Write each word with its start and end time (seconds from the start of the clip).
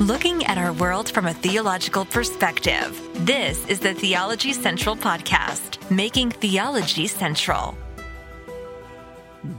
looking 0.00 0.46
at 0.46 0.56
our 0.56 0.72
world 0.72 1.10
from 1.10 1.26
a 1.26 1.34
theological 1.34 2.06
perspective. 2.06 2.98
This 3.26 3.66
is 3.66 3.80
the 3.80 3.92
Theology 3.92 4.54
Central 4.54 4.96
Podcast, 4.96 5.78
making 5.90 6.30
theology 6.30 7.06
central. 7.06 7.76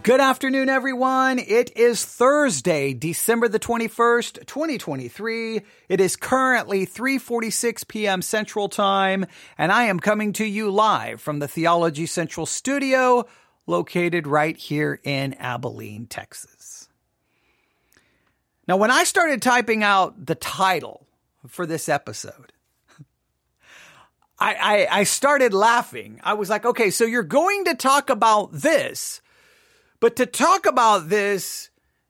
Good 0.01 0.19
afternoon, 0.19 0.67
everyone. 0.67 1.38
It 1.38 1.77
is 1.77 2.04
Thursday, 2.04 2.96
December 2.96 3.49
the 3.49 3.59
21st, 3.59 4.47
2023. 4.47 5.62
It 5.90 6.01
is 6.01 6.15
currently 6.15 6.87
3:46 6.87 7.87
p.m. 7.87 8.23
Central 8.23 8.67
Time, 8.67 9.28
and 9.60 9.71
I 9.71 9.83
am 9.83 9.99
coming 9.99 10.33
to 10.33 10.46
you 10.46 10.71
live 10.71 11.21
from 11.21 11.37
the 11.37 11.47
Theology 11.47 12.08
Central 12.08 12.47
studio 12.47 13.28
located 13.67 14.26
right 14.26 14.58
here 14.58 14.99
in 15.03 15.35
Abilene, 15.35 16.08
Texas. 16.08 16.60
Now, 18.67 18.77
when 18.77 18.91
I 18.91 19.04
started 19.04 19.41
typing 19.41 19.84
out 19.84 20.26
the 20.26 20.36
title 20.36 21.08
for 21.48 21.66
this 21.66 21.90
episode, 21.90 22.54
I, 24.40 24.88
I, 24.90 24.99
I 24.99 25.03
started 25.03 25.53
laughing. 25.53 26.20
I 26.23 26.34
was 26.34 26.49
like, 26.49 26.66
okay, 26.66 26.89
so 26.89 27.05
you're 27.05 27.23
going 27.23 27.66
to 27.66 27.76
talk 27.76 28.09
about 28.09 28.52
this 28.52 29.22
but 30.02 30.16
to 30.16 30.26
talk 30.26 30.66
about 30.66 31.08
this 31.08 31.70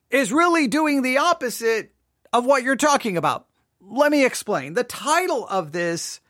is 0.09 0.33
really 0.33 0.67
doing 0.67 1.03
the 1.03 1.19
opposite 1.19 1.93
of 2.33 2.45
what 2.45 2.63
you're 2.63 2.77
talking 2.77 3.17
about. 3.17 3.45
Let 3.81 4.11
me 4.11 4.25
explain. 4.25 4.73
The 4.73 4.85
title 4.85 5.45
of 5.45 5.73
this 5.73 6.21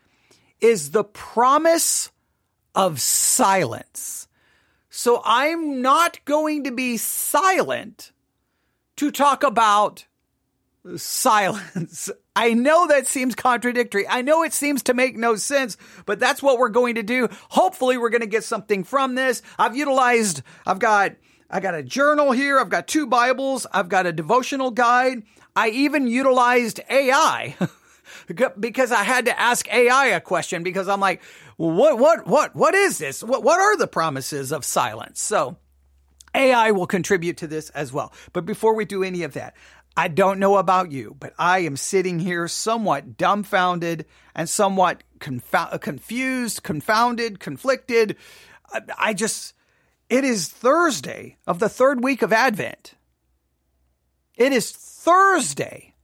is 0.60 0.90
The 0.90 1.04
Promise 1.04 2.10
of 2.74 3.00
Silence. 3.00 4.26
So 4.90 5.22
I'm 5.24 5.80
not 5.80 6.22
going 6.24 6.64
to 6.64 6.72
be 6.72 6.96
silent 6.96 8.10
to 8.96 9.12
talk 9.12 9.44
about 9.44 10.04
silence. 10.96 12.10
I 12.34 12.54
know 12.54 12.86
that 12.88 13.06
seems 13.06 13.34
contradictory. 13.34 14.06
I 14.08 14.22
know 14.22 14.42
it 14.42 14.52
seems 14.52 14.82
to 14.84 14.94
make 14.94 15.16
no 15.16 15.36
sense, 15.36 15.76
but 16.06 16.18
that's 16.18 16.42
what 16.42 16.58
we're 16.58 16.70
going 16.70 16.96
to 16.96 17.02
do. 17.02 17.28
Hopefully 17.50 17.98
we're 17.98 18.10
going 18.10 18.22
to 18.22 18.26
get 18.26 18.44
something 18.44 18.84
from 18.84 19.14
this. 19.14 19.42
I've 19.58 19.76
utilized, 19.76 20.42
I've 20.66 20.78
got 20.78 21.12
I 21.52 21.60
got 21.60 21.74
a 21.74 21.82
journal 21.82 22.32
here. 22.32 22.58
I've 22.58 22.70
got 22.70 22.88
two 22.88 23.06
Bibles. 23.06 23.66
I've 23.70 23.90
got 23.90 24.06
a 24.06 24.12
devotional 24.12 24.70
guide. 24.70 25.22
I 25.54 25.68
even 25.68 26.06
utilized 26.06 26.80
AI 26.88 27.54
because 28.58 28.90
I 28.90 29.04
had 29.04 29.26
to 29.26 29.38
ask 29.38 29.70
AI 29.70 30.06
a 30.06 30.20
question 30.20 30.62
because 30.62 30.88
I'm 30.88 31.00
like, 31.00 31.22
what, 31.58 31.98
what, 31.98 32.26
what, 32.26 32.56
what 32.56 32.74
is 32.74 32.96
this? 32.96 33.22
What, 33.22 33.42
what 33.42 33.60
are 33.60 33.76
the 33.76 33.86
promises 33.86 34.50
of 34.50 34.64
silence? 34.64 35.20
So 35.20 35.58
AI 36.34 36.70
will 36.70 36.86
contribute 36.86 37.36
to 37.38 37.46
this 37.46 37.68
as 37.70 37.92
well. 37.92 38.14
But 38.32 38.46
before 38.46 38.74
we 38.74 38.86
do 38.86 39.04
any 39.04 39.22
of 39.22 39.34
that, 39.34 39.54
I 39.96 40.08
don't 40.08 40.38
know 40.38 40.56
about 40.56 40.90
you, 40.90 41.16
but 41.18 41.34
I 41.38 41.60
am 41.60 41.76
sitting 41.76 42.18
here 42.18 42.48
somewhat 42.48 43.16
dumbfounded 43.16 44.06
and 44.34 44.48
somewhat 44.48 45.02
confused, 45.18 46.62
confounded, 46.62 47.40
conflicted. 47.40 48.16
I, 48.72 48.80
I 48.98 49.14
just, 49.14 49.54
it 50.08 50.24
is 50.24 50.48
Thursday 50.48 51.36
of 51.46 51.58
the 51.58 51.68
third 51.68 52.02
week 52.02 52.22
of 52.22 52.32
Advent. 52.32 52.94
It 54.36 54.52
is 54.52 54.72
Thursday 54.72 55.94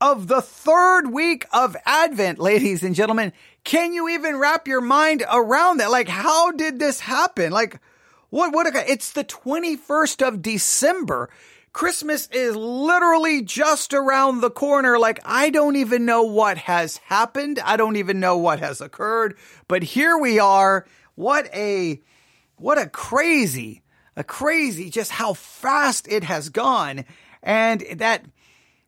of 0.00 0.28
the 0.28 0.42
third 0.42 1.10
week 1.10 1.46
of 1.52 1.76
Advent, 1.84 2.38
ladies 2.38 2.82
and 2.82 2.94
gentlemen. 2.94 3.32
Can 3.64 3.92
you 3.92 4.08
even 4.10 4.36
wrap 4.36 4.68
your 4.68 4.80
mind 4.80 5.24
around 5.30 5.78
that? 5.78 5.90
Like, 5.90 6.08
how 6.08 6.52
did 6.52 6.78
this 6.78 7.00
happen? 7.00 7.50
Like, 7.50 7.80
what, 8.30 8.52
what, 8.52 8.66
it's 8.88 9.12
the 9.12 9.24
21st 9.24 10.26
of 10.26 10.42
December. 10.42 11.30
Christmas 11.74 12.28
is 12.28 12.54
literally 12.54 13.42
just 13.42 13.92
around 13.92 14.40
the 14.40 14.50
corner. 14.50 14.96
Like, 14.96 15.18
I 15.24 15.50
don't 15.50 15.74
even 15.74 16.06
know 16.06 16.22
what 16.22 16.56
has 16.56 16.98
happened. 16.98 17.58
I 17.58 17.76
don't 17.76 17.96
even 17.96 18.20
know 18.20 18.36
what 18.36 18.60
has 18.60 18.80
occurred, 18.80 19.36
but 19.66 19.82
here 19.82 20.16
we 20.16 20.38
are. 20.38 20.86
What 21.16 21.52
a, 21.52 22.00
what 22.56 22.78
a 22.78 22.88
crazy, 22.88 23.82
a 24.14 24.22
crazy, 24.22 24.88
just 24.88 25.10
how 25.10 25.34
fast 25.34 26.06
it 26.08 26.22
has 26.22 26.48
gone. 26.48 27.04
And 27.42 27.84
that, 27.96 28.24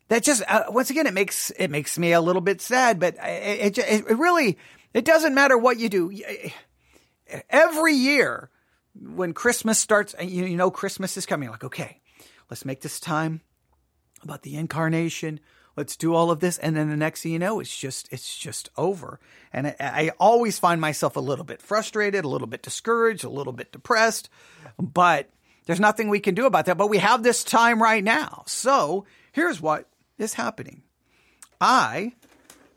that 0.07 0.23
just, 0.23 0.41
uh, 0.47 0.63
once 0.69 0.89
again, 0.89 1.07
it 1.07 1.13
makes, 1.13 1.51
it 1.51 1.69
makes 1.69 1.99
me 1.99 2.13
a 2.13 2.21
little 2.21 2.41
bit 2.41 2.61
sad, 2.61 3.01
but 3.01 3.15
it, 3.21 3.77
it, 3.77 4.05
it 4.09 4.17
really, 4.17 4.57
it 4.93 5.03
doesn't 5.03 5.35
matter 5.35 5.57
what 5.57 5.77
you 5.77 5.89
do. 5.89 6.17
Every 7.49 7.95
year 7.95 8.49
when 8.97 9.33
Christmas 9.33 9.77
starts, 9.77 10.15
you, 10.21 10.45
you 10.45 10.55
know, 10.55 10.71
Christmas 10.71 11.17
is 11.17 11.25
coming, 11.25 11.49
like, 11.49 11.65
okay, 11.65 11.99
let's 12.49 12.65
make 12.65 12.81
this 12.81 12.99
time 12.99 13.41
about 14.23 14.43
the 14.43 14.55
incarnation. 14.55 15.39
Let's 15.75 15.95
do 15.95 16.13
all 16.15 16.31
of 16.31 16.39
this. 16.39 16.57
And 16.57 16.75
then 16.75 16.89
the 16.89 16.97
next 16.97 17.21
thing 17.21 17.31
you 17.31 17.39
know 17.39 17.59
it's 17.59 17.75
just 17.77 18.11
it's 18.11 18.37
just 18.37 18.69
over. 18.77 19.19
And 19.53 19.67
I, 19.67 19.75
I, 19.79 20.11
always 20.19 20.57
find 20.57 20.81
myself 20.81 21.15
a 21.15 21.21
little 21.21 21.45
bit 21.45 21.61
frustrated 21.61 22.25
a 22.25 22.27
little 22.27 22.47
bit 22.47 22.63
discouraged 22.63 23.23
a 23.23 23.29
little 23.29 23.53
bit 23.53 23.71
depressed. 23.71 24.29
But 24.79 25.29
there's 25.65 25.79
nothing 25.79 26.09
we 26.09 26.19
can 26.19 26.33
do 26.33 26.45
about 26.45 26.65
that. 26.65 26.77
But 26.77 26.89
we 26.89 26.97
have 26.97 27.21
this 27.21 27.43
time 27.43 27.81
right 27.81 28.03
now. 28.03 28.43
So 28.47 29.05
here's 29.31 29.61
what 29.61 29.87
is 30.17 30.33
happening. 30.33 30.81
I 31.61 32.13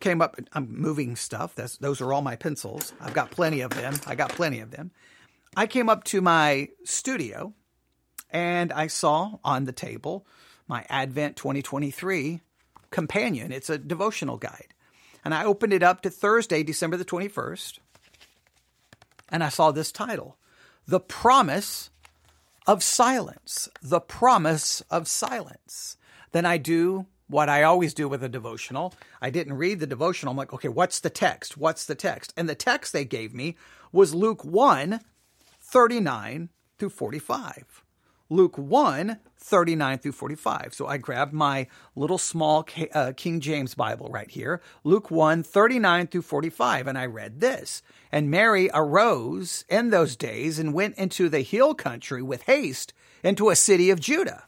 came 0.01 0.23
up 0.23 0.37
i'm 0.53 0.69
moving 0.71 1.15
stuff. 1.17 1.55
That's, 1.55 1.77
those 1.77 2.01
are 2.01 2.13
all 2.13 2.23
my 2.23 2.37
pencils. 2.37 2.93
I've 3.01 3.15
got 3.15 3.31
plenty 3.31 3.61
of 3.61 3.71
them. 3.71 3.95
I 4.07 4.15
got 4.15 4.31
plenty 4.31 4.61
of 4.61 4.71
them. 4.71 4.91
I 5.57 5.67
came 5.67 5.89
up 5.89 6.05
to 6.05 6.21
my 6.21 6.69
studio 6.85 7.55
and 8.33 8.73
i 8.73 8.87
saw 8.87 9.39
on 9.45 9.65
the 9.65 9.73
table 9.73 10.27
my 10.71 10.87
advent 10.89 11.37
2023 11.37 12.41
companion. 12.91 13.53
It's 13.53 13.71
a 13.71 13.79
devotional 13.79 14.37
guide. 14.37 14.75
And 15.25 15.35
I 15.35 15.45
opened 15.45 15.73
it 15.73 15.83
up 15.83 16.03
to 16.03 16.11
Thursday, 16.11 16.63
December 16.63 16.97
the 16.97 17.05
21st, 17.05 17.79
and 19.29 19.45
I 19.45 19.49
saw 19.49 19.71
this 19.71 19.93
title 19.93 20.37
The 20.87 21.01
Promise 21.01 21.91
of 22.67 22.83
Silence. 22.83 23.69
The 23.83 24.01
Promise 24.01 24.83
of 24.91 25.09
Silence. 25.09 25.97
Then 26.33 26.47
I 26.47 26.57
do 26.57 27.07
what 27.29 27.49
I 27.49 27.63
always 27.63 27.95
do 27.95 28.09
with 28.09 28.25
a 28.25 28.29
devotional. 28.29 28.95
I 29.21 29.31
didn't 29.31 29.55
read 29.55 29.79
the 29.79 29.87
devotional. 29.87 30.33
I'm 30.33 30.37
like, 30.37 30.53
okay, 30.53 30.69
what's 30.69 31.01
the 31.01 31.11
text? 31.11 31.57
What's 31.57 31.85
the 31.85 31.95
text? 31.95 32.33
And 32.37 32.49
the 32.49 32.55
text 32.55 32.93
they 32.93 33.05
gave 33.05 33.35
me 33.35 33.57
was 33.93 34.15
Luke 34.15 34.45
1 34.45 35.01
39 35.63 36.49
through 36.79 36.89
45. 36.89 37.85
Luke 38.31 38.57
1, 38.57 39.19
39 39.37 39.99
through 39.99 40.13
45. 40.13 40.73
So 40.73 40.87
I 40.87 40.97
grabbed 40.99 41.33
my 41.33 41.67
little 41.97 42.17
small 42.17 42.67
uh, 42.95 43.13
King 43.17 43.41
James 43.41 43.75
Bible 43.75 44.09
right 44.09 44.31
here, 44.31 44.63
Luke 44.85 45.11
1, 45.11 45.43
39 45.43 46.07
through 46.07 46.23
45, 46.23 46.87
and 46.87 46.97
I 46.97 47.07
read 47.07 47.41
this. 47.41 47.83
And 48.13 48.31
Mary 48.31 48.71
arose 48.73 49.65
in 49.69 49.91
those 49.91 50.15
days 50.15 50.59
and 50.59 50.73
went 50.73 50.97
into 50.97 51.29
the 51.29 51.41
hill 51.41 51.75
country 51.75 52.23
with 52.23 52.43
haste 52.43 52.93
into 53.25 53.51
a 53.51 53.57
city 53.57 53.91
of 53.91 54.01
Judah 54.01 54.45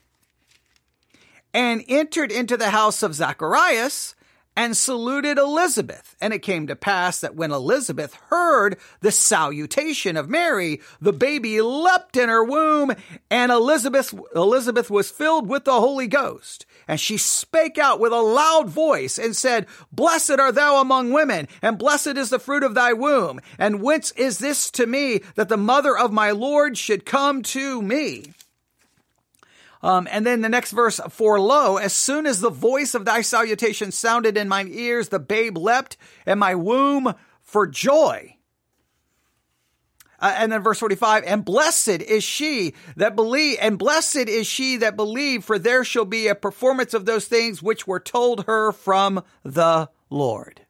and 1.53 1.85
entered 1.89 2.33
into 2.33 2.57
the 2.57 2.71
house 2.71 3.03
of 3.03 3.15
Zacharias 3.15 4.15
and 4.57 4.77
saluted 4.77 5.39
Elizabeth. 5.39 6.15
And 6.21 6.33
it 6.33 6.41
came 6.41 6.67
to 6.67 6.77
pass 6.77 7.21
that 7.21 7.35
when 7.35 7.53
Elizabeth 7.53 8.15
heard 8.29 8.77
the 9.01 9.13
salutation 9.13 10.17
of 10.17 10.29
Mary, 10.29 10.81
the 11.01 11.13
baby 11.13 11.61
leapt 11.61 12.17
in 12.17 12.29
her 12.29 12.45
womb, 12.45 12.93
and 13.31 13.51
Elizabeth, 13.51 14.15
Elizabeth 14.35 14.91
was 14.91 15.11
filled 15.11 15.49
with 15.49 15.65
the 15.65 15.81
Holy 15.81 16.07
Ghost. 16.07 16.67
And 16.87 17.01
she 17.01 17.17
spake 17.17 17.79
out 17.79 18.01
with 18.01 18.13
a 18.13 18.21
loud 18.21 18.69
voice 18.69 19.19
and 19.19 19.35
said, 19.35 19.67
Blessed 19.91 20.39
art 20.39 20.55
thou 20.55 20.81
among 20.81 21.13
women, 21.13 21.49
and 21.63 21.79
blessed 21.79 22.17
is 22.19 22.31
the 22.31 22.39
fruit 22.39 22.63
of 22.63 22.75
thy 22.75 22.93
womb. 22.93 23.41
And 23.59 23.83
whence 23.83 24.13
is 24.13 24.39
this 24.39 24.71
to 24.73 24.87
me 24.87 25.21
that 25.37 25.49
the 25.49 25.57
mother 25.57 25.97
of 25.97 26.13
my 26.13 26.33
Lord 26.33 26.77
should 26.77 27.07
come 27.07 27.43
to 27.43 27.81
me? 27.81 28.33
Um, 29.83 30.07
and 30.11 30.25
then 30.25 30.43
the 30.43 30.49
next 30.49 30.71
verse, 30.71 31.01
for 31.11 31.41
lo, 31.41 31.77
as 31.77 31.93
soon 31.93 32.27
as 32.27 32.41
the 32.41 32.51
voice 32.51 32.95
of 32.95 33.05
thy 33.05 33.23
salutation 33.23 33.91
sounded 33.91 34.37
in 34.37 34.49
mine 34.49 34.69
ears, 34.71 35.09
the 35.09 35.19
babe 35.19 35.59
leapt 35.59 35.97
in 36.27 36.39
my 36.39 36.55
womb 36.55 37.15
for 37.43 37.67
joy. 37.67 38.37
Uh, 40.21 40.35
and 40.37 40.53
then 40.53 40.63
verse 40.63 40.79
45, 40.79 41.25
and 41.27 41.45
blessed 41.45 41.89
is 41.89 42.23
she 42.23 42.75
that 42.95 43.17
believe, 43.17 43.59
and 43.61 43.77
blessed 43.77 44.29
is 44.29 44.47
she 44.47 44.77
that 44.77 44.95
believe, 44.95 45.45
for 45.45 45.59
there 45.59 45.83
shall 45.83 46.05
be 46.05 46.29
a 46.29 46.35
performance 46.37 46.95
of 46.95 47.07
those 47.07 47.27
things 47.27 47.61
which 47.61 47.89
were 47.89 47.99
told 47.99 48.45
her 48.45 48.71
from 48.71 49.25
the 49.43 49.89
Lord. 50.11 50.61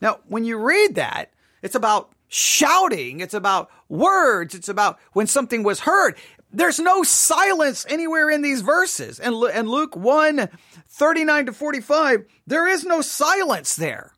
Now, 0.00 0.20
when 0.28 0.44
you 0.44 0.56
read 0.56 0.94
that, 0.94 1.30
it's 1.60 1.74
about 1.74 2.10
shouting. 2.26 3.20
It's 3.20 3.34
about 3.34 3.70
words. 3.90 4.54
It's 4.54 4.70
about 4.70 4.98
when 5.12 5.26
something 5.26 5.62
was 5.62 5.80
heard. 5.80 6.16
There's 6.52 6.78
no 6.78 7.02
silence 7.02 7.86
anywhere 7.88 8.30
in 8.30 8.42
these 8.42 8.60
verses. 8.60 9.18
And, 9.18 9.34
and 9.34 9.68
Luke 9.68 9.96
1 9.96 10.48
39 10.88 11.46
to 11.46 11.52
45, 11.52 12.26
there 12.46 12.68
is 12.68 12.84
no 12.84 13.00
silence 13.00 13.74
there. 13.76 14.12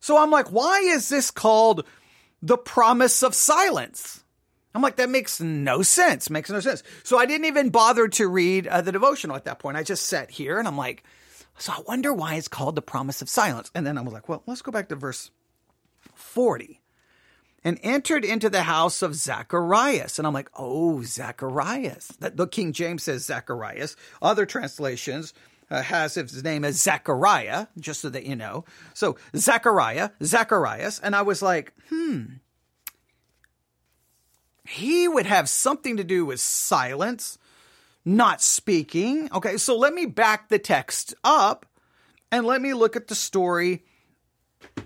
So 0.00 0.16
I'm 0.16 0.30
like, 0.30 0.50
why 0.50 0.78
is 0.80 1.10
this 1.10 1.30
called 1.30 1.84
the 2.40 2.56
promise 2.56 3.22
of 3.22 3.34
silence? 3.34 4.24
I'm 4.74 4.82
like, 4.82 4.96
that 4.96 5.10
makes 5.10 5.40
no 5.40 5.82
sense. 5.82 6.30
Makes 6.30 6.50
no 6.50 6.60
sense. 6.60 6.82
So 7.02 7.18
I 7.18 7.26
didn't 7.26 7.46
even 7.46 7.70
bother 7.70 8.08
to 8.08 8.28
read 8.28 8.66
uh, 8.66 8.80
the 8.80 8.92
devotional 8.92 9.36
at 9.36 9.44
that 9.44 9.58
point. 9.58 9.76
I 9.76 9.82
just 9.82 10.06
sat 10.06 10.30
here 10.30 10.58
and 10.58 10.66
I'm 10.66 10.78
like, 10.78 11.04
So 11.58 11.72
I 11.72 11.82
wonder 11.86 12.14
why 12.14 12.36
it's 12.36 12.48
called 12.48 12.76
the 12.76 12.82
promise 12.82 13.20
of 13.20 13.28
silence. 13.28 13.70
And 13.74 13.86
then 13.86 13.98
I 13.98 14.00
was 14.00 14.14
like, 14.14 14.28
well, 14.28 14.42
let's 14.46 14.62
go 14.62 14.72
back 14.72 14.88
to 14.88 14.96
verse 14.96 15.30
40. 16.14 16.79
And 17.62 17.78
entered 17.82 18.24
into 18.24 18.48
the 18.48 18.62
house 18.62 19.02
of 19.02 19.14
Zacharias. 19.14 20.18
And 20.18 20.26
I'm 20.26 20.32
like, 20.32 20.50
oh, 20.56 21.02
Zacharias. 21.02 22.08
The 22.18 22.46
King 22.46 22.72
James 22.72 23.02
says 23.02 23.26
Zacharias. 23.26 23.96
Other 24.22 24.46
translations 24.46 25.34
uh, 25.70 25.82
has 25.82 26.14
his 26.14 26.42
name 26.42 26.64
as 26.64 26.80
Zachariah, 26.80 27.66
just 27.78 28.00
so 28.00 28.08
that 28.08 28.24
you 28.24 28.34
know. 28.34 28.64
So 28.94 29.16
Zechariah, 29.36 30.10
Zacharias. 30.22 31.00
And 31.00 31.14
I 31.14 31.22
was 31.22 31.42
like, 31.42 31.74
hmm. 31.90 32.24
He 34.64 35.08
would 35.08 35.26
have 35.26 35.48
something 35.48 35.96
to 35.96 36.04
do 36.04 36.24
with 36.24 36.40
silence 36.40 37.38
not 38.04 38.40
speaking. 38.40 39.28
Okay, 39.32 39.56
so 39.56 39.76
let 39.76 39.92
me 39.92 40.06
back 40.06 40.48
the 40.48 40.58
text 40.58 41.14
up 41.22 41.66
and 42.32 42.46
let 42.46 42.60
me 42.60 42.74
look 42.74 42.96
at 42.96 43.08
the 43.08 43.14
story 43.14 43.84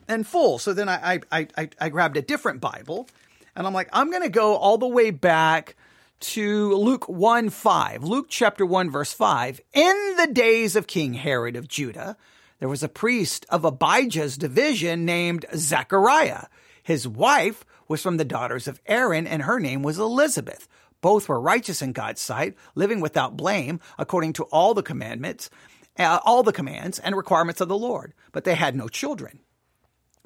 in 0.09 0.25
full. 0.25 0.59
So 0.59 0.73
then 0.73 0.88
I 0.88 1.21
I 1.31 1.49
I, 1.56 1.69
I 1.81 1.88
grabbed 1.88 2.17
a 2.17 2.23
different 2.23 2.61
Bible 2.61 3.09
and 3.56 3.67
I'm 3.67 3.75
like, 3.75 3.88
I'm 3.93 4.11
gonna 4.11 4.29
go 4.29 4.56
all 4.56 4.79
the 4.79 4.87
way 4.87 5.11
back 5.11 5.76
to 6.21 6.75
Luke 6.75 7.09
1 7.09 7.50
5. 7.50 8.05
Luke 8.05 8.26
chapter 8.29 8.65
1, 8.65 8.91
verse 8.91 9.12
5. 9.12 9.61
In 9.73 10.15
the 10.17 10.29
days 10.32 10.76
of 10.76 10.87
King 10.87 11.15
Herod 11.15 11.56
of 11.56 11.69
Judah, 11.69 12.17
there 12.61 12.69
was 12.69 12.82
a 12.82 12.88
priest 12.88 13.44
of 13.50 13.65
Abijah's 13.65 14.38
division 14.38 15.05
named 15.05 15.44
Zechariah. 15.55 16.44
His 16.82 17.06
wife 17.06 17.65
was 17.88 18.03
from 18.03 18.17
the 18.17 18.25
daughters 18.25 18.67
of 18.67 18.81
Aaron, 18.87 19.26
and 19.26 19.43
her 19.43 19.61
name 19.61 19.82
was 19.82 19.99
Elizabeth. 19.99 20.67
Both 21.00 21.29
were 21.29 21.41
righteous 21.41 21.82
in 21.82 21.93
God's 21.93 22.23
sight, 22.23 22.55
living 22.75 23.00
without 23.00 23.37
blame, 23.37 23.81
according 23.99 24.32
to 24.35 24.44
all 24.44 24.73
the 24.73 24.82
commandments, 24.82 25.50
uh, 25.99 26.21
all 26.25 26.43
the 26.43 26.53
commands 26.53 26.99
and 26.99 27.15
requirements 27.15 27.61
of 27.61 27.69
the 27.69 27.76
Lord. 27.76 28.15
But 28.32 28.44
they 28.44 28.55
had 28.55 28.75
no 28.75 28.88
children 28.88 29.41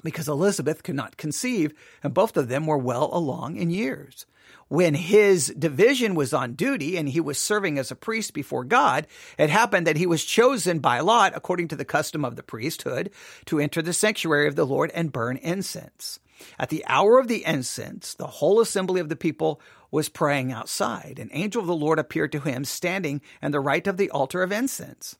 because 0.03 0.27
Elizabeth 0.27 0.83
could 0.83 0.95
not 0.95 1.17
conceive, 1.17 1.73
and 2.03 2.13
both 2.13 2.37
of 2.37 2.47
them 2.47 2.65
were 2.65 2.77
well 2.77 3.09
along 3.11 3.57
in 3.57 3.69
years. 3.69 4.25
When 4.67 4.93
his 4.93 5.47
division 5.57 6.13
was 6.13 6.33
on 6.33 6.53
duty 6.53 6.95
and 6.95 7.09
he 7.09 7.19
was 7.19 7.39
serving 7.39 7.79
as 7.79 7.89
a 7.89 7.95
priest 7.95 8.33
before 8.33 8.63
God, 8.63 9.07
it 9.37 9.49
happened 9.49 9.87
that 9.87 9.97
he 9.97 10.05
was 10.05 10.23
chosen 10.23 10.79
by 10.79 10.99
lot, 10.99 11.33
according 11.35 11.69
to 11.69 11.75
the 11.75 11.85
custom 11.85 12.23
of 12.23 12.35
the 12.35 12.43
priesthood, 12.43 13.09
to 13.45 13.59
enter 13.59 13.81
the 13.81 13.93
sanctuary 13.93 14.47
of 14.47 14.55
the 14.55 14.65
Lord 14.65 14.91
and 14.93 15.11
burn 15.11 15.37
incense. 15.37 16.19
At 16.57 16.69
the 16.69 16.85
hour 16.85 17.19
of 17.19 17.27
the 17.27 17.43
incense, 17.45 18.13
the 18.13 18.27
whole 18.27 18.61
assembly 18.61 19.01
of 19.01 19.09
the 19.09 19.15
people 19.15 19.59
was 19.91 20.07
praying 20.07 20.51
outside. 20.51 21.17
An 21.19 21.29
angel 21.33 21.61
of 21.61 21.67
the 21.67 21.75
Lord 21.75 21.99
appeared 21.99 22.31
to 22.33 22.39
him, 22.39 22.63
standing 22.63 23.21
in 23.41 23.51
the 23.51 23.59
right 23.59 23.85
of 23.87 23.97
the 23.97 24.11
altar 24.11 24.43
of 24.43 24.51
incense. 24.51 25.17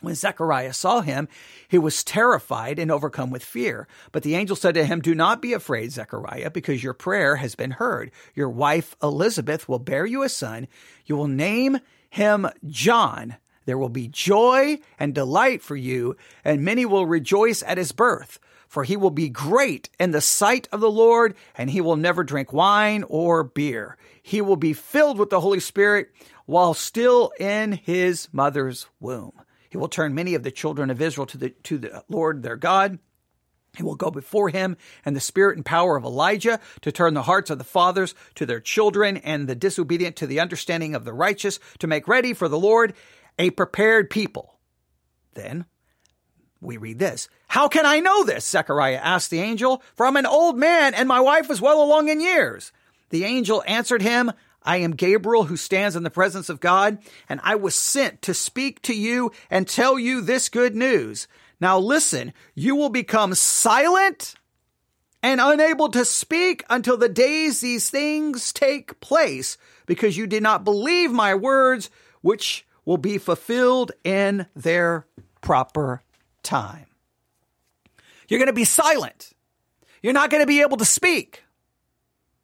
When 0.00 0.14
Zechariah 0.14 0.72
saw 0.72 1.00
him, 1.00 1.28
he 1.68 1.78
was 1.78 2.04
terrified 2.04 2.78
and 2.78 2.90
overcome 2.90 3.30
with 3.30 3.44
fear. 3.44 3.86
But 4.12 4.22
the 4.22 4.34
angel 4.34 4.56
said 4.56 4.74
to 4.74 4.84
him, 4.84 5.00
Do 5.00 5.14
not 5.14 5.42
be 5.42 5.52
afraid, 5.52 5.92
Zechariah, 5.92 6.50
because 6.50 6.82
your 6.82 6.94
prayer 6.94 7.36
has 7.36 7.54
been 7.54 7.72
heard. 7.72 8.10
Your 8.34 8.48
wife 8.48 8.96
Elizabeth 9.02 9.68
will 9.68 9.78
bear 9.78 10.06
you 10.06 10.22
a 10.22 10.28
son. 10.28 10.68
You 11.06 11.16
will 11.16 11.28
name 11.28 11.78
him 12.08 12.48
John. 12.66 13.36
There 13.66 13.78
will 13.78 13.90
be 13.90 14.08
joy 14.08 14.78
and 14.98 15.14
delight 15.14 15.62
for 15.62 15.76
you, 15.76 16.16
and 16.44 16.64
many 16.64 16.86
will 16.86 17.06
rejoice 17.06 17.62
at 17.62 17.78
his 17.78 17.92
birth 17.92 18.38
for 18.70 18.84
he 18.84 18.96
will 18.96 19.10
be 19.10 19.28
great 19.28 19.90
in 19.98 20.12
the 20.12 20.20
sight 20.20 20.68
of 20.70 20.80
the 20.80 20.90
Lord, 20.90 21.34
and 21.58 21.68
he 21.68 21.80
will 21.80 21.96
never 21.96 22.22
drink 22.22 22.52
wine 22.52 23.04
or 23.08 23.42
beer. 23.42 23.96
He 24.22 24.40
will 24.40 24.56
be 24.56 24.72
filled 24.72 25.18
with 25.18 25.28
the 25.28 25.40
Holy 25.40 25.58
Spirit 25.58 26.10
while 26.46 26.72
still 26.72 27.32
in 27.40 27.72
his 27.72 28.28
mother's 28.32 28.86
womb. 29.00 29.32
He 29.70 29.78
will 29.78 29.88
turn 29.88 30.14
many 30.14 30.34
of 30.34 30.42
the 30.42 30.50
children 30.50 30.90
of 30.90 31.00
Israel 31.00 31.26
to 31.26 31.38
the, 31.38 31.50
to 31.50 31.78
the 31.78 32.04
Lord 32.08 32.42
their 32.42 32.56
God. 32.56 32.98
He 33.76 33.84
will 33.84 33.94
go 33.94 34.10
before 34.10 34.48
him 34.48 34.76
and 35.04 35.14
the 35.14 35.20
spirit 35.20 35.56
and 35.56 35.64
power 35.64 35.96
of 35.96 36.04
Elijah 36.04 36.58
to 36.80 36.90
turn 36.90 37.14
the 37.14 37.22
hearts 37.22 37.50
of 37.50 37.58
the 37.58 37.64
fathers 37.64 38.16
to 38.34 38.44
their 38.44 38.60
children 38.60 39.16
and 39.18 39.48
the 39.48 39.54
disobedient 39.54 40.16
to 40.16 40.26
the 40.26 40.40
understanding 40.40 40.96
of 40.96 41.04
the 41.04 41.12
righteous 41.12 41.60
to 41.78 41.86
make 41.86 42.08
ready 42.08 42.34
for 42.34 42.48
the 42.48 42.58
Lord 42.58 42.94
a 43.38 43.50
prepared 43.50 44.10
people. 44.10 44.58
Then 45.34 45.66
we 46.60 46.76
read 46.76 46.98
this. 46.98 47.28
How 47.46 47.68
can 47.68 47.86
I 47.86 48.00
know 48.00 48.24
this? 48.24 48.46
Zechariah 48.46 49.00
asked 49.00 49.30
the 49.30 49.40
angel. 49.40 49.82
For 49.94 50.04
I'm 50.04 50.16
an 50.16 50.26
old 50.26 50.58
man 50.58 50.94
and 50.94 51.06
my 51.06 51.20
wife 51.20 51.48
is 51.48 51.60
well 51.60 51.80
along 51.80 52.08
in 52.08 52.20
years. 52.20 52.72
The 53.10 53.24
angel 53.24 53.62
answered 53.66 54.02
him, 54.02 54.32
I 54.62 54.78
am 54.78 54.92
Gabriel 54.92 55.44
who 55.44 55.56
stands 55.56 55.96
in 55.96 56.02
the 56.02 56.10
presence 56.10 56.48
of 56.48 56.60
God, 56.60 56.98
and 57.28 57.40
I 57.42 57.54
was 57.54 57.74
sent 57.74 58.22
to 58.22 58.34
speak 58.34 58.82
to 58.82 58.94
you 58.94 59.32
and 59.50 59.66
tell 59.66 59.98
you 59.98 60.20
this 60.20 60.48
good 60.48 60.76
news. 60.76 61.28
Now 61.60 61.78
listen, 61.78 62.32
you 62.54 62.76
will 62.76 62.90
become 62.90 63.34
silent 63.34 64.34
and 65.22 65.40
unable 65.40 65.88
to 65.90 66.04
speak 66.04 66.64
until 66.70 66.96
the 66.96 67.08
days 67.08 67.60
these 67.60 67.90
things 67.90 68.52
take 68.52 69.00
place, 69.00 69.58
because 69.86 70.16
you 70.16 70.26
did 70.26 70.42
not 70.42 70.64
believe 70.64 71.10
my 71.10 71.34
words, 71.34 71.90
which 72.22 72.66
will 72.84 72.96
be 72.96 73.18
fulfilled 73.18 73.92
in 74.04 74.46
their 74.56 75.06
proper 75.40 76.02
time. 76.42 76.86
You're 78.28 78.38
going 78.38 78.46
to 78.46 78.52
be 78.52 78.64
silent. 78.64 79.32
You're 80.02 80.12
not 80.12 80.30
going 80.30 80.42
to 80.42 80.46
be 80.46 80.62
able 80.62 80.78
to 80.78 80.84
speak. 80.84 81.42